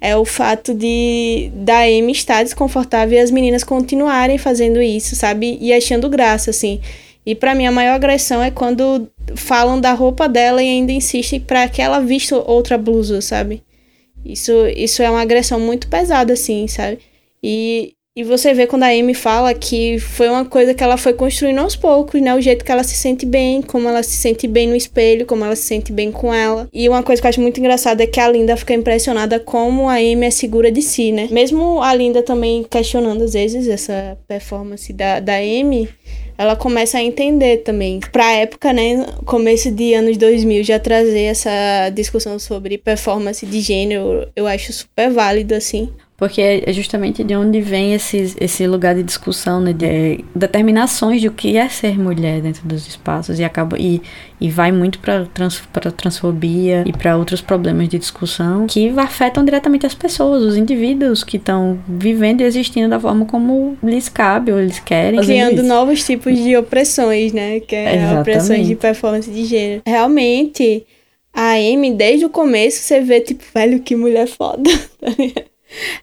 é 0.00 0.16
o 0.16 0.24
fato 0.24 0.74
de 0.74 1.50
da 1.54 1.80
Amy 1.80 2.12
estar 2.12 2.42
desconfortável 2.42 3.18
e 3.18 3.20
as 3.20 3.30
meninas 3.30 3.62
continuarem 3.62 4.38
fazendo 4.38 4.80
isso, 4.80 5.14
sabe? 5.14 5.58
E 5.60 5.72
achando 5.72 6.08
graça, 6.08 6.50
assim. 6.50 6.80
E 7.26 7.34
para 7.34 7.54
mim 7.54 7.66
a 7.66 7.72
maior 7.72 7.94
agressão 7.94 8.40
é 8.40 8.52
quando 8.52 9.08
falam 9.34 9.80
da 9.80 9.92
roupa 9.92 10.28
dela 10.28 10.62
e 10.62 10.68
ainda 10.68 10.92
insistem 10.92 11.40
para 11.40 11.68
que 11.68 11.82
ela 11.82 11.98
vista 11.98 12.36
outra 12.36 12.78
blusa, 12.78 13.20
sabe? 13.20 13.64
Isso, 14.24 14.52
isso 14.68 15.02
é 15.02 15.10
uma 15.10 15.22
agressão 15.22 15.58
muito 15.58 15.88
pesada, 15.88 16.32
assim, 16.32 16.66
sabe? 16.66 16.98
E, 17.42 17.94
e 18.16 18.24
você 18.24 18.52
vê 18.54 18.66
quando 18.66 18.82
a 18.82 18.88
Amy 18.88 19.14
fala 19.14 19.54
que 19.54 19.98
foi 19.98 20.28
uma 20.28 20.44
coisa 20.44 20.74
que 20.74 20.82
ela 20.82 20.96
foi 20.96 21.12
construindo 21.12 21.58
aos 21.58 21.76
poucos, 21.76 22.20
né? 22.20 22.34
O 22.34 22.40
jeito 22.40 22.64
que 22.64 22.72
ela 22.72 22.82
se 22.82 22.94
sente 22.96 23.26
bem, 23.26 23.62
como 23.62 23.88
ela 23.88 24.02
se 24.02 24.16
sente 24.16 24.48
bem 24.48 24.66
no 24.66 24.74
espelho, 24.74 25.26
como 25.26 25.44
ela 25.44 25.54
se 25.54 25.62
sente 25.62 25.92
bem 25.92 26.10
com 26.10 26.34
ela. 26.34 26.68
E 26.72 26.88
uma 26.88 27.02
coisa 27.02 27.20
que 27.20 27.26
eu 27.26 27.28
acho 27.28 27.40
muito 27.40 27.60
engraçada 27.60 28.02
é 28.02 28.06
que 28.06 28.18
a 28.18 28.28
Linda 28.28 28.56
fica 28.56 28.74
impressionada 28.74 29.38
como 29.38 29.88
a 29.88 29.94
Amy 29.94 30.26
é 30.26 30.30
segura 30.30 30.72
de 30.72 30.82
si, 30.82 31.12
né? 31.12 31.28
Mesmo 31.30 31.82
a 31.82 31.94
Linda 31.94 32.22
também 32.22 32.64
questionando 32.68 33.22
às 33.22 33.32
vezes 33.34 33.68
essa 33.68 34.18
performance 34.26 34.92
da, 34.92 35.20
da 35.20 35.36
Amy, 35.36 35.88
ela 36.38 36.56
começa 36.56 36.98
a 36.98 37.02
entender 37.02 37.58
também. 37.58 38.00
Pra 38.12 38.32
época, 38.32 38.72
né, 38.72 39.06
começo 39.24 39.70
de 39.70 39.94
anos 39.94 40.16
2000, 40.16 40.62
já 40.62 40.78
trazer 40.78 41.22
essa 41.22 41.90
discussão 41.90 42.38
sobre 42.38 42.78
performance 42.78 43.44
de 43.44 43.60
gênero, 43.60 44.28
eu 44.34 44.46
acho 44.46 44.72
super 44.72 45.10
válido, 45.10 45.54
assim. 45.54 45.90
Porque 46.16 46.40
é 46.40 46.72
justamente 46.72 47.22
de 47.22 47.36
onde 47.36 47.60
vem 47.60 47.92
esse, 47.92 48.34
esse 48.40 48.66
lugar 48.66 48.94
de 48.94 49.02
discussão, 49.02 49.60
né, 49.60 49.72
de 49.74 50.24
determinações 50.34 51.20
de 51.20 51.28
o 51.28 51.32
que 51.32 51.58
é 51.58 51.68
ser 51.68 51.98
mulher 51.98 52.40
dentro 52.40 52.66
dos 52.66 52.88
espaços 52.88 53.38
e 53.38 53.44
acaba 53.44 53.78
e, 53.78 54.00
e 54.40 54.48
vai 54.48 54.72
muito 54.72 54.98
para 54.98 55.26
trans, 55.26 55.60
para 55.70 55.90
transfobia 55.90 56.84
e 56.86 56.92
para 56.92 57.18
outros 57.18 57.42
problemas 57.42 57.88
de 57.90 57.98
discussão 57.98 58.66
que 58.66 58.88
afetam 58.98 59.44
diretamente 59.44 59.84
as 59.84 59.94
pessoas, 59.94 60.42
os 60.42 60.56
indivíduos 60.56 61.22
que 61.22 61.36
estão 61.36 61.78
vivendo 61.86 62.40
e 62.40 62.44
existindo 62.44 62.88
da 62.88 62.98
forma 62.98 63.26
como 63.26 63.76
lhes 63.82 64.08
cabe 64.08 64.52
ou 64.52 64.58
eles 64.58 64.78
querem. 64.78 65.20
Criando 65.20 65.62
novos 65.62 66.02
tipos 66.02 66.34
de 66.34 66.56
opressões, 66.56 67.34
né, 67.34 67.60
que 67.60 67.76
é 67.76 67.96
Exatamente. 67.96 68.20
opressões 68.20 68.66
de 68.66 68.74
performance 68.74 69.30
de 69.30 69.44
gênero. 69.44 69.82
Realmente, 69.84 70.86
a 71.34 71.52
Amy, 71.56 71.92
desde 71.92 72.24
o 72.24 72.30
começo, 72.30 72.78
você 72.78 73.02
vê, 73.02 73.20
tipo, 73.20 73.44
velho, 73.54 73.80
que 73.80 73.94
mulher 73.94 74.26
foda, 74.26 74.70
tá 74.98 75.10
ligado? 75.18 75.55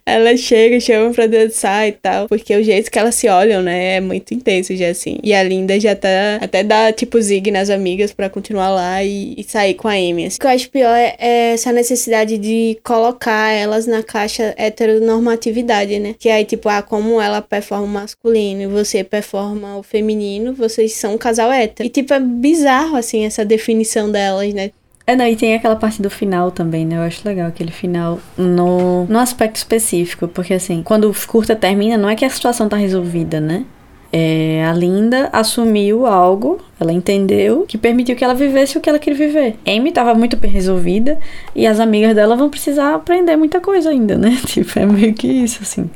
Ela 0.04 0.36
chega, 0.36 0.78
chama 0.78 1.12
pra 1.12 1.26
dançar 1.26 1.88
e 1.88 1.92
tal. 1.92 2.28
Porque 2.28 2.54
o 2.54 2.62
jeito 2.62 2.90
que 2.90 2.98
elas 2.98 3.14
se 3.14 3.28
olham, 3.28 3.62
né? 3.62 3.96
É 3.96 4.00
muito 4.00 4.34
intenso 4.34 4.74
já 4.76 4.88
assim. 4.88 5.18
E 5.22 5.32
a 5.32 5.42
Linda 5.42 5.78
já 5.80 5.96
tá. 5.96 6.08
Até 6.40 6.62
dá 6.62 6.92
tipo 6.92 7.20
zig 7.20 7.50
nas 7.50 7.70
amigas 7.70 8.12
pra 8.12 8.28
continuar 8.28 8.70
lá 8.70 9.02
e, 9.02 9.34
e 9.36 9.42
sair 9.42 9.74
com 9.74 9.88
a 9.88 9.92
Amy. 9.92 10.26
Assim. 10.26 10.36
O 10.36 10.40
que 10.40 10.46
eu 10.46 10.50
acho 10.50 10.70
pior 10.70 10.94
é, 10.94 11.16
é, 11.18 11.52
essa 11.52 11.72
necessidade 11.72 12.38
de 12.38 12.78
colocar 12.84 13.50
elas 13.52 13.86
na 13.86 14.02
caixa 14.02 14.54
heteronormatividade, 14.56 15.98
né? 15.98 16.14
Que 16.18 16.28
aí, 16.28 16.44
tipo, 16.44 16.68
ah, 16.68 16.82
como 16.82 17.20
ela 17.20 17.40
performa 17.40 17.84
o 17.84 17.88
masculino 17.88 18.62
e 18.62 18.66
você 18.66 19.02
performa 19.02 19.78
o 19.78 19.82
feminino, 19.82 20.54
vocês 20.54 20.92
são 20.92 21.14
um 21.14 21.18
casal 21.18 21.50
hétero. 21.50 21.86
E, 21.86 21.90
tipo, 21.90 22.12
é 22.12 22.20
bizarro, 22.20 22.96
assim, 22.96 23.24
essa 23.24 23.44
definição 23.44 24.10
delas, 24.10 24.52
né? 24.52 24.70
É, 25.06 25.14
não, 25.14 25.26
e 25.26 25.36
tem 25.36 25.54
aquela 25.54 25.76
parte 25.76 26.00
do 26.00 26.08
final 26.08 26.50
também, 26.50 26.86
né? 26.86 26.96
Eu 26.96 27.02
acho 27.02 27.26
legal 27.28 27.48
aquele 27.48 27.70
final 27.70 28.18
no, 28.38 29.04
no 29.04 29.18
aspecto 29.18 29.56
específico, 29.56 30.26
porque 30.26 30.54
assim, 30.54 30.82
quando 30.82 31.10
o 31.10 31.14
curta 31.26 31.54
termina, 31.54 31.98
não 31.98 32.08
é 32.08 32.16
que 32.16 32.24
a 32.24 32.30
situação 32.30 32.68
tá 32.68 32.76
resolvida, 32.76 33.38
né? 33.38 33.64
É, 34.10 34.64
a 34.64 34.72
Linda 34.72 35.28
assumiu 35.32 36.06
algo, 36.06 36.60
ela 36.78 36.92
entendeu, 36.92 37.64
que 37.66 37.76
permitiu 37.76 38.14
que 38.14 38.24
ela 38.24 38.32
vivesse 38.32 38.78
o 38.78 38.80
que 38.80 38.88
ela 38.88 38.98
queria 38.98 39.18
viver. 39.18 39.58
Amy 39.66 39.88
estava 39.88 40.14
muito 40.14 40.36
bem 40.36 40.50
resolvida 40.50 41.18
e 41.54 41.66
as 41.66 41.80
amigas 41.80 42.14
dela 42.14 42.36
vão 42.36 42.48
precisar 42.48 42.94
aprender 42.94 43.36
muita 43.36 43.60
coisa 43.60 43.90
ainda, 43.90 44.16
né? 44.16 44.38
Tipo, 44.46 44.78
é 44.78 44.86
meio 44.86 45.12
que 45.12 45.26
isso, 45.26 45.58
assim. 45.62 45.90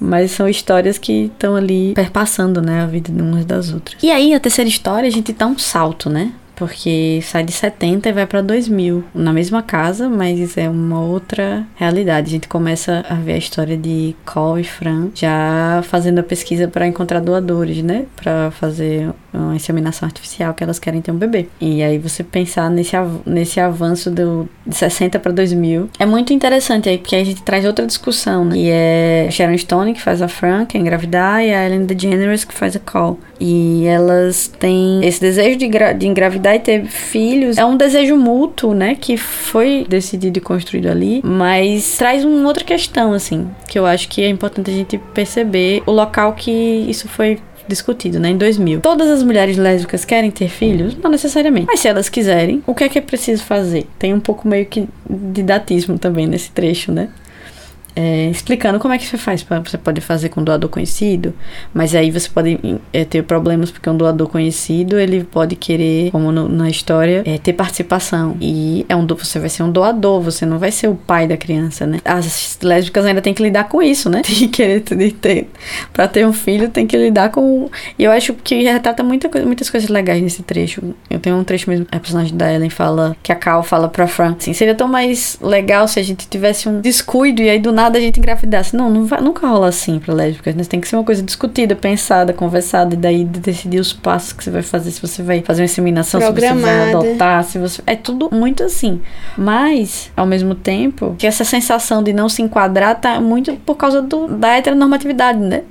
Mas 0.00 0.30
são 0.30 0.48
histórias 0.48 0.96
que 0.96 1.24
estão 1.24 1.56
ali 1.56 1.92
perpassando, 1.94 2.62
né, 2.62 2.80
a 2.80 2.86
vida 2.86 3.12
de 3.12 3.20
umas 3.20 3.44
das 3.44 3.72
outras. 3.72 4.00
E 4.02 4.10
aí, 4.10 4.32
a 4.32 4.40
terceira 4.40 4.68
história, 4.68 5.08
a 5.08 5.12
gente 5.12 5.32
dá 5.32 5.46
um 5.46 5.58
salto, 5.58 6.08
né? 6.08 6.32
Porque 6.58 7.20
sai 7.22 7.44
de 7.44 7.52
70 7.52 8.08
e 8.08 8.12
vai 8.12 8.26
para 8.26 8.42
2000, 8.42 9.04
na 9.14 9.32
mesma 9.32 9.62
casa, 9.62 10.08
mas 10.08 10.56
é 10.56 10.68
uma 10.68 11.00
outra 11.00 11.64
realidade. 11.76 12.26
A 12.26 12.30
gente 12.30 12.48
começa 12.48 13.04
a 13.08 13.14
ver 13.14 13.34
a 13.34 13.38
história 13.38 13.76
de 13.76 14.16
Cole 14.26 14.62
e 14.62 14.64
Fran 14.64 15.08
já 15.14 15.80
fazendo 15.84 16.18
a 16.18 16.22
pesquisa 16.22 16.66
para 16.66 16.86
encontrar 16.86 17.20
doadores, 17.20 17.82
né? 17.82 18.06
Para 18.16 18.50
fazer 18.50 19.08
uma 19.38 19.56
inseminação 19.56 20.06
artificial 20.06 20.54
que 20.54 20.62
elas 20.62 20.78
querem 20.78 21.00
ter 21.00 21.10
um 21.10 21.16
bebê. 21.16 21.48
E 21.60 21.82
aí 21.82 21.98
você 21.98 22.22
pensar 22.22 22.70
nesse, 22.70 22.96
av 22.96 23.20
nesse 23.26 23.60
avanço 23.60 24.10
do, 24.10 24.48
de 24.66 24.76
60 24.76 25.18
para 25.18 25.32
2000 25.32 25.90
é 25.98 26.06
muito 26.06 26.32
interessante 26.32 26.88
aí, 26.88 26.98
porque 26.98 27.14
aí 27.14 27.22
a 27.22 27.24
gente 27.24 27.42
traz 27.42 27.64
outra 27.64 27.86
discussão, 27.86 28.44
né? 28.44 28.56
E 28.56 28.70
é 28.70 29.28
Sharon 29.30 29.56
Stone 29.56 29.94
que 29.94 30.02
faz 30.02 30.22
a 30.22 30.28
Fran, 30.28 30.64
que 30.64 30.76
é 30.76 30.80
engravidar, 30.80 31.44
e 31.44 31.52
a 31.52 31.66
Ellen 31.66 31.86
DeGeneres 31.86 32.44
que 32.44 32.54
faz 32.54 32.76
a 32.76 32.78
Cole. 32.80 33.16
E 33.40 33.86
elas 33.86 34.48
têm 34.58 35.04
esse 35.04 35.20
desejo 35.20 35.56
de, 35.56 35.68
de 35.96 36.06
engravidar 36.06 36.54
e 36.54 36.58
ter 36.58 36.84
filhos. 36.86 37.56
É 37.56 37.64
um 37.64 37.76
desejo 37.76 38.16
mútuo, 38.16 38.74
né? 38.74 38.96
Que 38.96 39.16
foi 39.16 39.86
decidido 39.88 40.38
e 40.38 40.40
construído 40.40 40.88
ali. 40.88 41.20
Mas 41.24 41.96
traz 41.96 42.24
uma 42.24 42.46
outra 42.46 42.64
questão, 42.64 43.12
assim, 43.12 43.48
que 43.68 43.78
eu 43.78 43.86
acho 43.86 44.08
que 44.08 44.22
é 44.22 44.28
importante 44.28 44.70
a 44.70 44.74
gente 44.74 44.98
perceber 45.14 45.82
o 45.86 45.92
local 45.92 46.32
que 46.32 46.50
isso 46.50 47.08
foi 47.08 47.38
discutido, 47.68 48.18
né, 48.18 48.30
em 48.30 48.36
2000. 48.36 48.80
Todas 48.80 49.08
as 49.08 49.22
mulheres 49.22 49.56
lésbicas 49.56 50.04
querem 50.04 50.30
ter 50.30 50.48
filhos? 50.48 50.96
Não 50.96 51.10
necessariamente. 51.10 51.66
Mas 51.66 51.80
se 51.80 51.88
elas 51.88 52.08
quiserem, 52.08 52.62
o 52.66 52.74
que 52.74 52.84
é 52.84 52.88
que 52.88 52.98
é 52.98 53.02
preciso 53.02 53.44
fazer? 53.44 53.86
Tem 53.98 54.14
um 54.14 54.20
pouco 54.20 54.48
meio 54.48 54.66
que 54.66 54.88
didatismo 55.08 55.98
também 55.98 56.26
nesse 56.26 56.50
trecho, 56.50 56.90
né? 56.90 57.08
É, 57.98 58.30
explicando 58.30 58.78
como 58.78 58.94
é 58.94 58.98
que 58.98 59.04
você 59.04 59.18
faz. 59.18 59.44
Você 59.64 59.76
pode 59.76 60.00
fazer 60.00 60.28
com 60.28 60.44
doador 60.44 60.70
conhecido, 60.70 61.34
mas 61.74 61.96
aí 61.96 62.12
você 62.12 62.28
pode 62.28 62.56
é, 62.92 63.04
ter 63.04 63.24
problemas 63.24 63.72
porque 63.72 63.90
um 63.90 63.96
doador 63.96 64.28
conhecido 64.28 64.96
ele 64.96 65.24
pode 65.24 65.56
querer, 65.56 66.12
como 66.12 66.30
no, 66.30 66.48
na 66.48 66.70
história, 66.70 67.24
é, 67.26 67.38
ter 67.38 67.54
participação. 67.54 68.36
E 68.40 68.86
é 68.88 68.94
um, 68.94 69.04
você 69.04 69.40
vai 69.40 69.48
ser 69.48 69.64
um 69.64 69.72
doador, 69.72 70.20
você 70.20 70.46
não 70.46 70.60
vai 70.60 70.70
ser 70.70 70.86
o 70.86 70.94
pai 70.94 71.26
da 71.26 71.36
criança, 71.36 71.88
né? 71.88 71.98
As 72.04 72.56
lésbicas 72.62 73.04
ainda 73.04 73.20
têm 73.20 73.34
que 73.34 73.42
lidar 73.42 73.64
com 73.64 73.82
isso, 73.82 74.08
né? 74.08 74.22
Tem 74.28 74.36
que 74.36 74.48
querer 74.48 74.80
ter. 75.20 75.48
Pra 75.92 76.06
ter 76.06 76.26
um 76.26 76.32
filho, 76.32 76.68
tem 76.68 76.86
que 76.86 76.96
lidar 76.96 77.30
com. 77.30 77.70
E 77.98 78.04
eu 78.04 78.12
acho 78.12 78.34
que 78.34 78.62
retrata 78.62 79.02
muita, 79.02 79.28
muitas 79.42 79.70
coisas 79.70 79.88
legais 79.88 80.22
nesse 80.22 80.42
trecho. 80.42 80.94
Eu 81.08 81.18
tenho 81.18 81.36
um 81.36 81.42
trecho 81.42 81.68
mesmo. 81.68 81.86
A 81.90 81.98
personagem 81.98 82.36
da 82.36 82.52
Ellen 82.52 82.70
fala 82.70 83.16
que 83.22 83.32
a 83.32 83.34
Cal 83.34 83.62
fala 83.62 83.88
pra 83.88 84.06
Fran 84.06 84.36
assim: 84.38 84.52
seria 84.52 84.74
tão 84.74 84.86
mais 84.86 85.38
legal 85.40 85.88
se 85.88 85.98
a 85.98 86.02
gente 86.02 86.28
tivesse 86.28 86.68
um 86.68 86.80
descuido 86.80 87.40
e 87.40 87.48
aí 87.48 87.58
do 87.58 87.72
nada 87.72 87.87
nada 87.88 87.98
a 87.98 88.00
gente 88.00 88.18
engravidasse. 88.18 88.76
Não, 88.76 88.90
não 88.90 89.04
vai, 89.04 89.20
nunca 89.20 89.46
rola 89.46 89.68
assim 89.68 89.98
para 89.98 90.14
lésbicas, 90.14 90.54
né? 90.54 90.62
Tem 90.64 90.80
que 90.80 90.86
ser 90.86 90.96
uma 90.96 91.04
coisa 91.04 91.22
discutida, 91.22 91.74
pensada, 91.74 92.32
conversada, 92.32 92.94
e 92.94 92.96
daí 92.96 93.24
decidir 93.24 93.80
os 93.80 93.92
passos 93.92 94.32
que 94.32 94.44
você 94.44 94.50
vai 94.50 94.62
fazer, 94.62 94.90
se 94.90 95.00
você 95.00 95.22
vai 95.22 95.42
fazer 95.42 95.62
uma 95.62 95.66
inseminação, 95.66 96.20
se 96.20 96.30
você 96.30 96.54
vai 96.54 96.92
adotar, 96.92 97.44
se 97.44 97.58
você. 97.58 97.82
É 97.86 97.96
tudo 97.96 98.28
muito 98.32 98.62
assim. 98.62 99.00
Mas, 99.36 100.10
ao 100.16 100.26
mesmo 100.26 100.54
tempo, 100.54 101.14
que 101.18 101.26
essa 101.26 101.44
sensação 101.44 102.02
de 102.02 102.12
não 102.12 102.28
se 102.28 102.42
enquadrar 102.42 103.00
tá 103.00 103.20
muito 103.20 103.54
por 103.64 103.76
causa 103.76 104.02
do, 104.02 104.28
da 104.28 104.56
heteronormatividade, 104.56 105.38
né? 105.38 105.62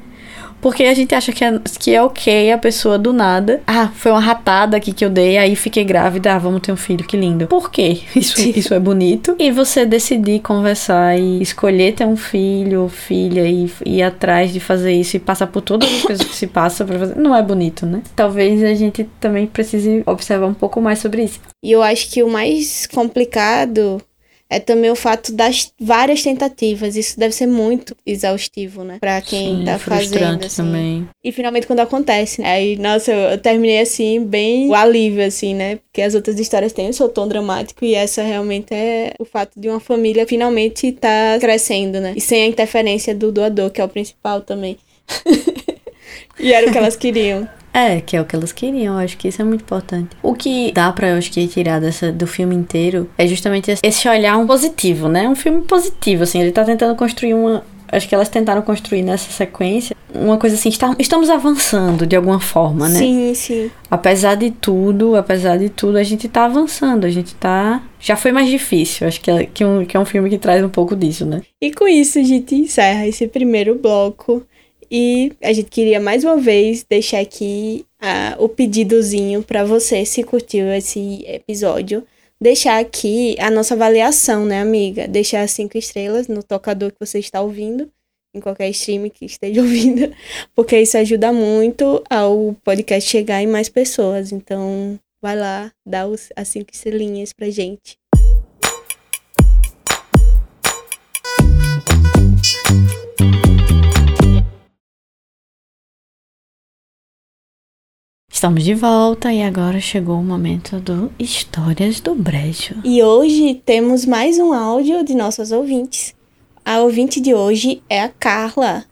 Porque 0.62 0.84
a 0.84 0.94
gente 0.94 1.14
acha 1.14 1.32
que 1.32 1.44
é, 1.44 1.60
que 1.80 1.94
é 1.94 2.02
ok 2.02 2.52
a 2.52 2.58
pessoa 2.58 2.98
do 2.98 3.14
nada. 3.14 3.62
Ah, 3.66 3.90
foi 3.94 4.12
uma 4.12 4.20
ratada 4.20 4.78
aqui 4.78 4.92
que 4.92 5.06
eu 5.06 5.10
dei, 5.10 5.38
aí 5.38 5.56
fiquei 5.56 5.84
grávida, 5.84 6.34
ah, 6.34 6.40
vamos 6.40 6.62
ter 6.62 6.72
um 6.72 6.78
filho, 6.78 7.06
que 7.06 7.18
lindo. 7.18 7.48
Por 7.48 7.72
quê? 7.72 8.00
Isso, 8.16 8.40
isso 8.42 8.74
é 8.74 8.80
bonito. 8.80 9.36
E 9.40 9.52
você 9.52 9.86
decidir 9.86 10.42
conversar 10.42 11.18
e 11.18 11.42
escolher 11.42 11.94
ter 11.94 12.06
um 12.06 12.18
filho 12.18 12.84
ou 12.84 12.90
filha 12.90 13.48
e 13.48 13.70
ir 13.86 14.02
atrás 14.02 14.52
de 14.52 14.60
fazer 14.60 14.94
isso 14.94 15.16
e 15.16 15.20
passar 15.20 15.48
por 15.48 15.62
todas 15.62 15.90
as 15.92 16.02
coisas 16.02 16.28
que 16.28 16.36
se 16.36 16.48
passa 16.48 16.84
pra 16.84 17.00
fazer, 17.00 17.16
não 17.16 17.36
é 17.36 17.42
bonito, 17.42 17.86
né? 17.86 18.02
Talvez 18.16 18.64
a 18.64 18.74
gente 18.74 19.08
também 19.20 19.48
precise 19.48 20.04
observar 20.06 20.48
um 20.48 20.54
pouco 20.54 20.82
mais 20.82 21.00
sobre 21.00 21.24
isso. 21.24 21.40
E 21.64 21.72
eu 21.72 21.82
acho 21.84 22.10
que 22.10 22.24
o 22.24 22.30
mais 22.30 22.88
complicado 22.88 24.02
é 24.50 24.60
também 24.60 24.90
o 24.90 24.96
fato 24.96 25.34
das 25.34 25.72
várias 25.80 26.24
tentativas. 26.24 26.96
Isso 26.96 27.20
deve 27.20 27.34
ser 27.34 27.48
muito 27.48 27.96
exaustivo, 28.06 28.84
né? 28.84 28.98
Pra 29.00 29.22
quem 29.22 29.60
Sim, 29.60 29.66
tá 29.66 29.78
fazendo. 29.78 30.46
Assim. 30.46 30.64
Também. 30.64 31.10
E 31.24 31.32
finalmente 31.32 31.68
quando 31.68 31.82
acontece, 31.82 32.42
né? 32.42 32.50
Aí, 32.50 32.78
nossa, 32.78 33.12
eu 33.12 33.38
terminei 33.38 33.82
assim, 33.82 34.24
bem 34.24 34.70
o 34.70 34.76
alívio, 34.76 35.26
assim, 35.26 35.54
né? 35.54 35.78
Porque 35.78 36.02
as 36.02 36.16
outras 36.16 36.40
histórias 36.40 36.72
têm 36.72 36.90
o 36.90 36.94
seu 36.94 37.10
tom 37.10 37.28
dramático 37.28 37.84
e 37.84 37.94
essa 37.94 38.22
realmente 38.22 38.74
é 38.74 39.14
o 39.20 39.26
fato 39.26 39.60
de 39.60 39.68
uma 39.70 39.80
família 39.80 40.26
finalmente 40.26 40.92
tá 40.94 41.38
crescendo, 41.40 42.00
né? 42.00 42.14
E 42.16 42.22
sem 42.22 42.44
a 42.44 42.48
interferência 42.48 43.14
do 43.14 43.32
doador, 43.32 43.70
que 43.70 43.82
é 43.82 43.84
o 43.84 43.90
principal 43.90 44.42
também. 44.42 44.78
e 46.40 46.54
era 46.54 46.68
o 46.68 46.72
que 46.72 46.78
elas 46.78 46.96
queriam. 46.96 47.48
É, 47.78 48.02
que 48.02 48.18
é 48.18 48.22
o 48.22 48.26
que 48.26 48.36
elas 48.36 48.52
queriam, 48.52 48.96
eu 48.96 49.00
acho 49.06 49.16
que 49.18 49.28
isso 49.28 49.40
é 49.40 49.46
muito 49.46 49.62
importante. 49.62 50.10
O 50.24 50.34
que 50.34 50.72
dá 50.72 50.92
pra, 50.92 51.10
eu 51.10 51.18
acho 51.20 51.30
que, 51.32 51.48
tirar 51.48 51.80
dessa, 51.80 52.12
do 52.12 52.26
filme 52.26 52.56
inteiro 52.56 53.08
é 53.16 53.28
justamente 53.28 53.76
esse 53.84 54.10
olhar 54.10 54.36
um 54.38 54.48
positivo, 54.48 55.08
né? 55.08 55.30
Um 55.30 55.36
filme 55.36 55.62
positivo, 55.62 56.24
assim, 56.24 56.42
ele 56.42 56.52
tá 56.52 56.64
tentando 56.64 56.96
construir 56.96 57.36
uma, 57.36 57.64
acho 57.92 58.10
que 58.10 58.16
elas 58.16 58.30
tentaram 58.30 58.64
construir 58.64 59.04
nessa 59.04 59.32
sequência 59.32 59.96
uma 60.14 60.38
coisa 60.38 60.56
assim, 60.56 60.70
está, 60.70 60.96
estamos 60.98 61.30
avançando 61.30 62.08
de 62.08 62.16
alguma 62.16 62.40
forma, 62.40 62.90
né? 62.90 62.98
Sim, 62.98 63.34
sim. 63.36 63.72
Apesar 63.92 64.36
de 64.36 64.52
tudo, 64.52 65.16
apesar 65.16 65.58
de 65.58 65.70
tudo, 65.70 65.98
a 65.98 66.04
gente 66.04 66.28
tá 66.28 66.46
avançando, 66.46 67.06
a 67.06 67.10
gente 67.10 67.36
tá. 67.36 67.84
Já 68.00 68.16
foi 68.16 68.32
mais 68.32 68.50
difícil, 68.50 69.08
acho 69.08 69.22
que 69.22 69.30
é, 69.30 69.46
que, 69.46 69.64
um, 69.64 69.86
que 69.86 69.96
é 69.96 70.00
um 70.00 70.06
filme 70.06 70.30
que 70.30 70.38
traz 70.38 70.64
um 70.64 70.70
pouco 70.70 70.96
disso, 70.96 71.26
né? 71.26 71.42
E 71.62 71.72
com 71.72 71.88
isso 71.88 72.18
a 72.18 72.24
gente 72.24 72.56
encerra 72.56 73.06
esse 73.06 73.28
primeiro 73.28 73.76
bloco. 73.76 74.44
E 74.90 75.34
a 75.42 75.52
gente 75.52 75.70
queria 75.70 76.00
mais 76.00 76.24
uma 76.24 76.38
vez 76.38 76.86
deixar 76.90 77.20
aqui 77.20 77.86
o 78.38 78.48
pedidozinho 78.48 79.44
para 79.44 79.66
você, 79.66 80.06
se 80.06 80.24
curtiu 80.24 80.68
esse 80.68 81.26
episódio, 81.28 82.06
deixar 82.40 82.80
aqui 82.80 83.36
a 83.40 83.50
nossa 83.50 83.74
avaliação, 83.74 84.46
né, 84.46 84.62
amiga? 84.62 85.08
Deixar 85.08 85.48
cinco 85.50 85.78
estrelas 85.78 86.28
no 86.28 86.42
tocador 86.42 86.92
que 86.92 87.06
você 87.06 87.20
está 87.20 87.42
ouvindo, 87.42 87.92
em 88.34 88.40
qualquer 88.40 88.70
stream 88.70 89.10
que 89.10 89.26
esteja 89.26 89.60
ouvindo, 89.62 90.14
porque 90.56 90.80
isso 90.80 90.98
ajuda 90.98 91.34
muito 91.34 92.04
ao 92.10 92.56
podcast 92.64 93.10
chegar 93.10 93.42
em 93.42 93.48
mais 93.48 93.68
pessoas. 93.68 94.32
Então, 94.32 94.98
vai 95.22 95.36
lá, 95.36 95.72
dá 95.86 96.08
os, 96.08 96.30
as 96.36 96.48
cinco 96.48 96.70
estrelinhas 96.72 97.34
pra 97.34 97.50
gente. 97.50 97.98
Estamos 108.38 108.64
de 108.64 108.76
volta 108.76 109.34
e 109.34 109.42
agora 109.42 109.80
chegou 109.80 110.20
o 110.20 110.24
momento 110.24 110.80
do 110.80 111.12
Histórias 111.18 112.00
do 112.00 112.14
Brejo. 112.14 112.76
E 112.84 113.02
hoje 113.02 113.60
temos 113.66 114.06
mais 114.06 114.38
um 114.38 114.54
áudio 114.54 115.04
de 115.04 115.16
nossos 115.16 115.52
ouvintes. 115.52 116.14
A 116.64 116.78
ouvinte 116.82 117.20
de 117.20 117.34
hoje 117.34 117.82
é 117.90 118.00
a 118.00 118.10
Carla. 118.10 118.86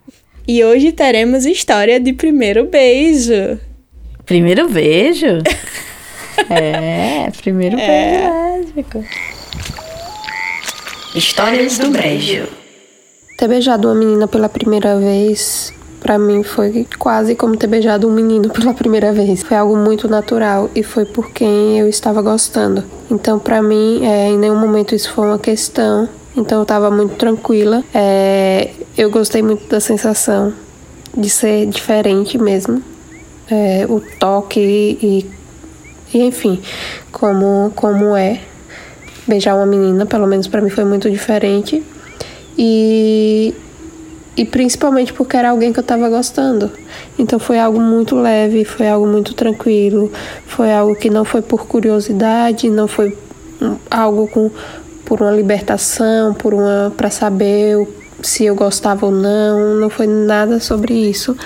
E 0.47 0.63
hoje 0.63 0.91
teremos 0.91 1.45
história 1.45 1.99
de 1.99 2.11
primeiro 2.11 2.65
beijo. 2.65 3.59
Primeiro 4.25 4.67
beijo? 4.67 5.43
é, 6.49 7.29
primeiro 7.39 7.77
é. 7.79 7.87
beijo 7.87 8.73
lésbico. 8.73 9.05
Histórias 11.13 11.77
do 11.77 11.91
Brejo. 11.91 12.47
Ter 13.37 13.47
beijado 13.47 13.89
uma 13.89 13.93
menina 13.93 14.27
pela 14.27 14.49
primeira 14.49 14.99
vez 14.99 15.71
para 16.05 16.19
mim 16.19 16.43
foi 16.43 16.85
quase 16.99 17.33
como 17.33 17.57
ter 17.57 17.65
beijado 17.65 18.07
um 18.07 18.11
menino 18.13 18.47
pela 18.53 18.75
primeira 18.75 19.11
vez. 19.11 19.41
Foi 19.41 19.57
algo 19.57 19.75
muito 19.75 20.07
natural 20.07 20.69
e 20.75 20.83
foi 20.83 21.03
por 21.03 21.31
quem 21.31 21.79
eu 21.79 21.89
estava 21.89 22.21
gostando. 22.21 22.83
Então, 23.09 23.39
para 23.39 23.59
mim, 23.59 24.05
é, 24.05 24.27
em 24.27 24.37
nenhum 24.37 24.55
momento 24.55 24.93
isso 24.93 25.11
foi 25.11 25.25
uma 25.25 25.39
questão. 25.39 26.07
Então, 26.37 26.59
eu 26.59 26.61
estava 26.61 26.91
muito 26.91 27.15
tranquila. 27.15 27.83
É, 27.91 28.69
eu 28.95 29.09
gostei 29.09 29.41
muito 29.41 29.67
da 29.67 29.79
sensação 29.79 30.53
de 31.17 31.27
ser 31.27 31.65
diferente 31.65 32.37
mesmo. 32.37 32.83
É, 33.49 33.87
o 33.89 33.99
toque 34.19 34.59
e, 34.61 35.25
e, 36.13 36.21
enfim, 36.21 36.61
como, 37.11 37.73
como 37.75 38.15
é 38.15 38.41
beijar 39.27 39.55
uma 39.55 39.65
menina, 39.65 40.05
pelo 40.05 40.27
menos 40.27 40.47
para 40.47 40.61
mim 40.61 40.69
foi 40.69 40.85
muito 40.85 41.09
diferente. 41.09 41.81
E 42.55 43.55
e 44.37 44.43
principalmente 44.43 45.13
porque 45.13 45.37
era 45.37 45.49
alguém 45.49 45.71
que 45.71 45.79
eu 45.79 45.81
estava 45.83 46.09
gostando. 46.09 46.71
Então 47.17 47.39
foi 47.39 47.59
algo 47.59 47.79
muito 47.79 48.15
leve, 48.15 48.65
foi 48.65 48.87
algo 48.87 49.07
muito 49.07 49.33
tranquilo, 49.33 50.11
foi 50.45 50.73
algo 50.73 50.95
que 50.95 51.09
não 51.09 51.23
foi 51.23 51.41
por 51.41 51.65
curiosidade, 51.65 52.69
não 52.69 52.87
foi 52.87 53.17
algo 53.89 54.27
com 54.27 54.51
por 55.05 55.21
uma 55.21 55.31
libertação, 55.31 56.33
por 56.33 56.53
uma 56.53 56.91
para 56.97 57.09
saber 57.09 57.87
se 58.21 58.43
eu 58.43 58.55
gostava 58.55 59.05
ou 59.05 59.11
não, 59.11 59.75
não 59.75 59.89
foi 59.89 60.07
nada 60.07 60.59
sobre 60.59 60.93
isso. 60.93 61.37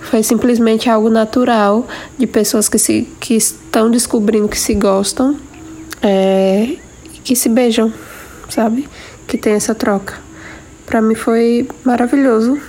Foi 0.00 0.22
simplesmente 0.22 0.88
algo 0.88 1.08
natural 1.08 1.86
de 2.16 2.26
pessoas 2.26 2.68
que 2.68 2.78
se 2.78 3.08
que 3.20 3.34
estão 3.34 3.90
descobrindo 3.90 4.48
que 4.48 4.58
se 4.58 4.74
gostam, 4.74 5.36
é, 6.00 6.76
que 7.22 7.36
se 7.36 7.48
beijam, 7.48 7.92
sabe? 8.48 8.88
Que 9.26 9.36
tem 9.36 9.52
essa 9.52 9.74
troca. 9.74 10.21
Para 10.92 11.00
mim 11.00 11.14
foi 11.14 11.66
maravilhoso 11.84 12.60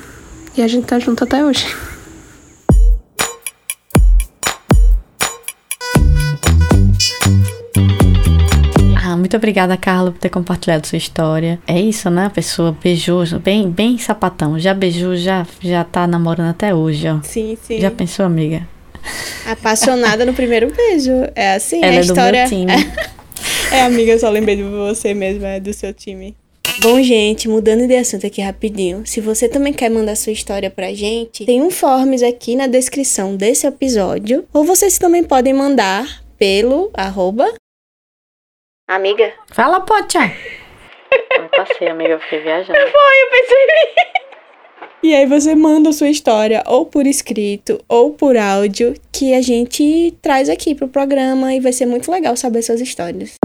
e 0.56 0.62
a 0.62 0.68
gente 0.70 0.88
tá 0.88 0.98
junto 0.98 1.26
até 1.26 1.44
hoje. 1.44 1.68
Ah, 9.06 9.18
muito 9.18 9.36
obrigada, 9.36 9.76
Carla, 9.76 10.12
por 10.14 10.20
ter 10.20 10.30
compartilhado 10.30 10.88
sua 10.88 10.98
história. 10.98 11.60
É 11.68 11.78
isso, 11.78 12.10
né? 12.10 12.28
A 12.28 12.30
pessoa 12.30 12.74
beijou, 12.82 13.26
bem, 13.42 13.70
bem 13.70 13.98
sapatão. 13.98 14.58
Já 14.58 14.74
beijou, 14.74 15.18
já, 15.18 15.46
já 15.60 15.84
tá 15.84 16.08
namorando 16.08 16.52
até 16.52 16.74
hoje, 16.74 17.10
ó. 17.10 17.20
Sim, 17.24 17.58
sim. 17.62 17.82
Já 17.82 17.92
pensou, 17.92 18.26
amiga? 18.26 18.66
Apaixonada 19.46 20.26
no 20.26 20.34
primeiro 20.34 20.74
beijo. 20.74 21.12
É 21.36 21.56
assim, 21.56 21.84
Ela 21.84 21.92
a 21.92 21.98
é 21.98 22.00
história. 22.00 22.48
do 22.48 22.56
meu 22.56 22.68
time. 22.68 22.94
É, 23.70 23.82
amiga, 23.82 24.12
eu 24.12 24.20
só 24.20 24.30
lembrei 24.30 24.56
de 24.56 24.62
você 24.62 25.16
mesmo, 25.16 25.46
é 25.46 25.60
do 25.60 25.74
seu 25.74 25.92
time. 25.94 26.38
Bom, 26.82 27.02
gente, 27.02 27.48
mudando 27.48 27.88
de 27.88 27.96
assunto 27.96 28.28
aqui 28.28 28.42
rapidinho. 28.42 29.06
Se 29.06 29.22
você 29.22 29.48
também 29.48 29.72
quer 29.72 29.90
mandar 29.90 30.16
sua 30.16 30.34
história 30.34 30.70
pra 30.70 30.94
gente, 30.94 31.46
tem 31.46 31.62
um 31.62 31.70
forms 31.70 32.22
aqui 32.24 32.56
na 32.56 32.68
descrição 32.68 33.36
desse 33.36 33.66
episódio. 33.66 34.46
Ou 34.54 34.64
vocês 34.64 34.98
também 34.98 35.24
podem 35.24 35.54
mandar 35.54 36.24
pelo 36.38 36.92
arroba. 36.94 37.54
Amiga. 38.88 39.34
Fala, 39.54 39.82
Pocha! 39.82 40.32
Eu 41.38 41.50
passei, 41.50 41.88
amiga, 41.88 42.14
eu 42.14 42.20
fiquei 42.20 42.42
viajando. 42.42 42.78
Foi, 42.80 42.86
eu 42.86 43.30
percebi. 43.30 44.14
E 45.04 45.14
aí 45.14 45.26
você 45.26 45.54
manda 45.54 45.90
a 45.90 45.94
sua 45.94 46.08
história 46.08 46.64
ou 46.66 46.86
por 46.86 47.06
escrito 47.06 47.84
ou 47.90 48.12
por 48.12 48.38
áudio 48.38 48.94
que 49.12 49.34
a 49.34 49.42
gente 49.42 50.14
traz 50.22 50.50
aqui 50.50 50.74
pro 50.74 50.88
programa 50.88 51.54
e 51.54 51.60
vai 51.60 51.74
ser 51.74 51.86
muito 51.86 52.10
legal 52.10 52.38
saber 52.38 52.62
suas 52.62 52.80
histórias. 52.80 53.36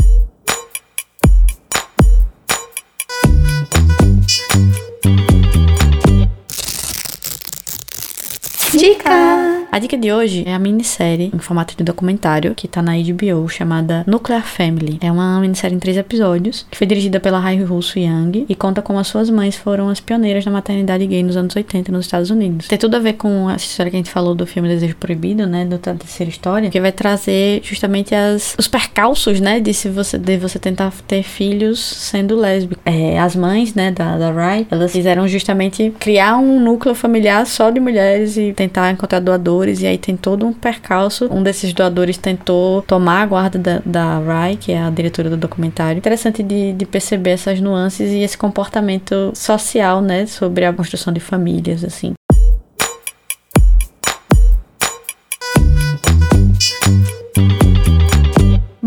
Dica! 8.89 9.48
A 9.71 9.79
dica 9.79 9.99
de 9.99 10.11
hoje 10.11 10.45
é 10.47 10.55
a 10.55 10.59
minissérie 10.59 11.31
em 11.33 11.39
formato 11.39 11.77
de 11.77 11.85
documentário 11.85 12.55
que 12.55 12.67
tá 12.67 12.81
na 12.81 12.93
HBO 12.97 13.47
chamada 13.51 14.03
Nuclear 14.07 14.43
Family. 14.43 14.99
É 15.03 15.13
uma 15.13 15.39
minissérie 15.41 15.77
em 15.77 15.79
três 15.79 15.97
episódios 15.99 16.67
que 16.71 16.77
foi 16.77 16.87
dirigida 16.87 17.21
pela 17.21 17.39
Rai 17.39 17.63
Russo 17.63 17.99
Young 17.99 18.47
e 18.49 18.55
conta 18.55 18.81
como 18.81 18.99
as 18.99 19.09
suas 19.09 19.29
mães 19.29 19.57
foram 19.57 19.91
as 19.91 20.01
pioneiras 20.01 20.45
da 20.45 20.51
maternidade 20.51 21.07
gay 21.07 21.23
nos 21.23 21.37
anos 21.37 21.55
80 21.55 21.93
nos 21.93 22.07
Estados 22.07 22.31
Unidos. 22.31 22.67
Tem 22.67 22.79
tudo 22.79 22.97
a 22.97 22.99
ver 22.99 23.13
com 23.15 23.49
essa 23.51 23.67
história 23.67 23.91
que 23.91 23.97
a 23.97 24.01
gente 24.01 24.11
falou 24.11 24.35
do 24.35 24.47
filme 24.47 24.69
Desejo 24.69 24.97
Proibido, 24.97 25.47
né, 25.47 25.67
da 25.67 25.77
terceira 25.79 26.31
história, 26.31 26.71
que 26.71 26.81
vai 26.81 26.91
trazer 26.91 27.61
justamente 27.63 28.15
as, 28.15 28.57
os 28.59 28.67
percalços, 28.67 29.39
né, 29.39 29.61
de 29.61 29.75
se 29.75 29.91
você 29.91 30.17
de 30.17 30.39
você 30.39 30.59
tentar 30.59 30.91
ter 31.07 31.23
filhos 31.23 31.79
sendo 31.79 32.37
lésbico. 32.37 32.81
É, 32.87 33.19
as 33.19 33.37
mães, 33.37 33.75
né, 33.75 33.91
da, 33.91 34.17
da 34.17 34.33
Rai, 34.33 34.67
elas 34.71 34.93
fizeram 34.93 35.29
justamente 35.29 35.93
criar 36.01 36.39
um 36.39 36.59
núcleo 36.59 36.95
familiar 36.95 37.47
só 37.47 37.69
de 37.69 37.79
mulheres 37.79 38.39
e 38.39 38.55
tentar 38.55 38.91
encontrar 38.91 39.21
doadores 39.21 39.68
e 39.81 39.87
aí 39.87 39.99
tem 39.99 40.17
todo 40.17 40.47
um 40.47 40.53
percalço. 40.53 41.29
Um 41.33 41.43
desses 41.43 41.73
doadores 41.73 42.17
tentou 42.17 42.83
tomar 42.83 43.23
a 43.23 43.27
guarda 43.27 43.59
da, 43.59 43.83
da 43.85 44.19
Rai, 44.19 44.57
que 44.57 44.73
é 44.73 44.81
a 44.81 44.91
diretora 44.91 45.31
do 45.31 45.37
documentário. 45.37 45.99
Interessante 45.99 46.43
de, 46.43 46.73
de 46.73 46.87
perceber 46.87 47.31
essas 47.31 47.61
nuances 47.61 48.11
e 48.11 48.21
esse 48.21 48.37
comportamento 48.37 49.33
social, 49.35 50.01
né, 50.01 50.27
sobre 50.27 50.65
a 50.65 50.73
construção 50.73 51.13
de 51.13 51.21
famílias, 51.21 51.85
assim. 51.85 52.18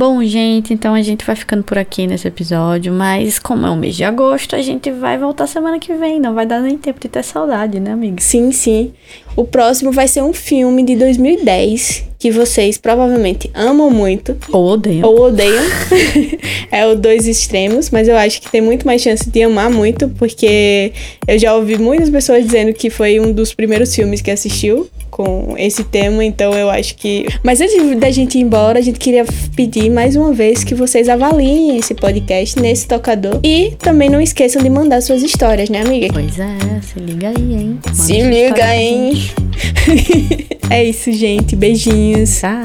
Bom, 0.02 0.24
gente, 0.24 0.74
então 0.74 0.96
a 0.96 1.02
gente 1.04 1.24
vai 1.24 1.36
ficando 1.36 1.62
por 1.62 1.78
aqui 1.78 2.08
nesse 2.08 2.28
episódio, 2.28 2.92
mas 2.92 3.38
como 3.38 3.68
é 3.68 3.70
o 3.70 3.76
mês 3.76 3.96
de 3.96 4.04
agosto, 4.04 4.56
a 4.56 4.62
gente 4.64 4.90
vai 4.90 5.16
voltar 5.16 5.46
semana 5.46 5.78
que 5.78 5.94
vem, 5.94 6.20
não 6.20 6.34
vai 6.34 6.44
dar 6.44 6.60
nem 6.60 6.76
tempo 6.76 7.00
de 7.00 7.08
ter 7.08 7.24
saudade, 7.24 7.80
né, 7.80 7.92
amiga? 7.92 8.16
Sim, 8.20 8.52
sim. 8.52 8.94
O 9.36 9.44
próximo 9.46 9.92
vai 9.92 10.08
ser 10.08 10.24
um 10.24 10.34
filme 10.34 10.82
de 10.82 10.96
2010 10.96 12.06
que 12.18 12.32
vocês 12.32 12.80
provavelmente 12.80 13.52
amam 13.54 13.92
muito 13.92 14.36
Ou 14.52 14.70
odeiam. 14.70 15.08
ou 15.08 15.22
odeiam. 15.22 15.64
é 16.72 16.84
o 16.88 16.96
Dois 16.96 17.28
Extremos, 17.28 17.92
mas 17.92 18.08
eu 18.08 18.18
acho 18.18 18.42
que 18.42 18.50
tem 18.50 18.60
muito 18.60 18.88
mais 18.88 19.04
chance 19.04 19.30
de 19.30 19.44
amar 19.44 19.70
muito, 19.70 20.10
porque 20.18 20.94
eu 21.28 21.38
já 21.38 21.56
ouvi 21.56 21.78
muitas 21.78 22.10
pessoas 22.10 22.44
dizendo 22.44 22.74
que 22.74 22.90
foi 22.90 23.20
um 23.20 23.32
dos 23.32 23.54
primeiros 23.54 23.94
filmes 23.94 24.20
que 24.20 24.32
assistiu 24.32 24.90
com 25.12 25.54
esse 25.58 25.84
tema, 25.84 26.24
então 26.24 26.54
eu 26.54 26.70
acho 26.70 26.96
que. 26.96 27.28
Mas 27.44 27.60
antes 27.62 28.00
da 28.00 28.10
gente 28.10 28.38
ir 28.38 28.42
embora, 28.42 28.80
a 28.80 28.82
gente 28.82 28.98
queria 28.98 29.26
pedir 29.56 29.90
mais 29.92 30.16
uma 30.16 30.32
vez 30.34 30.64
que 30.64 30.74
vocês 30.74 31.08
avaliem 31.10 31.78
esse 31.78 31.94
podcast 31.94 32.60
nesse 32.60 32.88
tocador 32.88 33.40
e 33.44 33.74
também 33.78 34.10
não 34.10 34.22
esqueçam 34.22 34.64
de 34.64 34.70
mandar 34.70 35.02
suas 35.02 35.22
histórias, 35.22 35.70
né, 35.70 35.82
amiga? 35.82 36.08
Pois 36.14 36.40
é, 36.40 36.58
se 36.82 37.00
liga 37.00 37.28
aí, 37.30 37.54
hein? 37.54 37.80
Manda 37.86 37.94
Se 38.04 38.22
liga, 38.22 38.76
hein? 38.76 39.14
gente. 39.14 40.52
É 40.72 40.86
isso, 40.86 41.12
gente. 41.12 41.54
Beijinhos. 41.54 42.40
Tchau. 42.40 42.64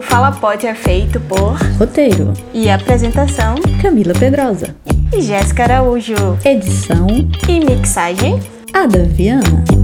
Fala 0.00 0.30
Pode 0.30 0.64
é 0.66 0.74
feito 0.74 1.18
por 1.22 1.56
Roteiro: 1.76 2.32
e 2.52 2.70
apresentação 2.70 3.56
Camila 3.82 4.14
Pedrosa. 4.14 4.76
e 5.12 5.20
Jéssica 5.20 5.64
Araújo. 5.64 6.14
Edição: 6.44 7.08
E 7.48 7.58
mixagem 7.58 8.38
Ada 8.72 9.02
Viana. 9.04 9.83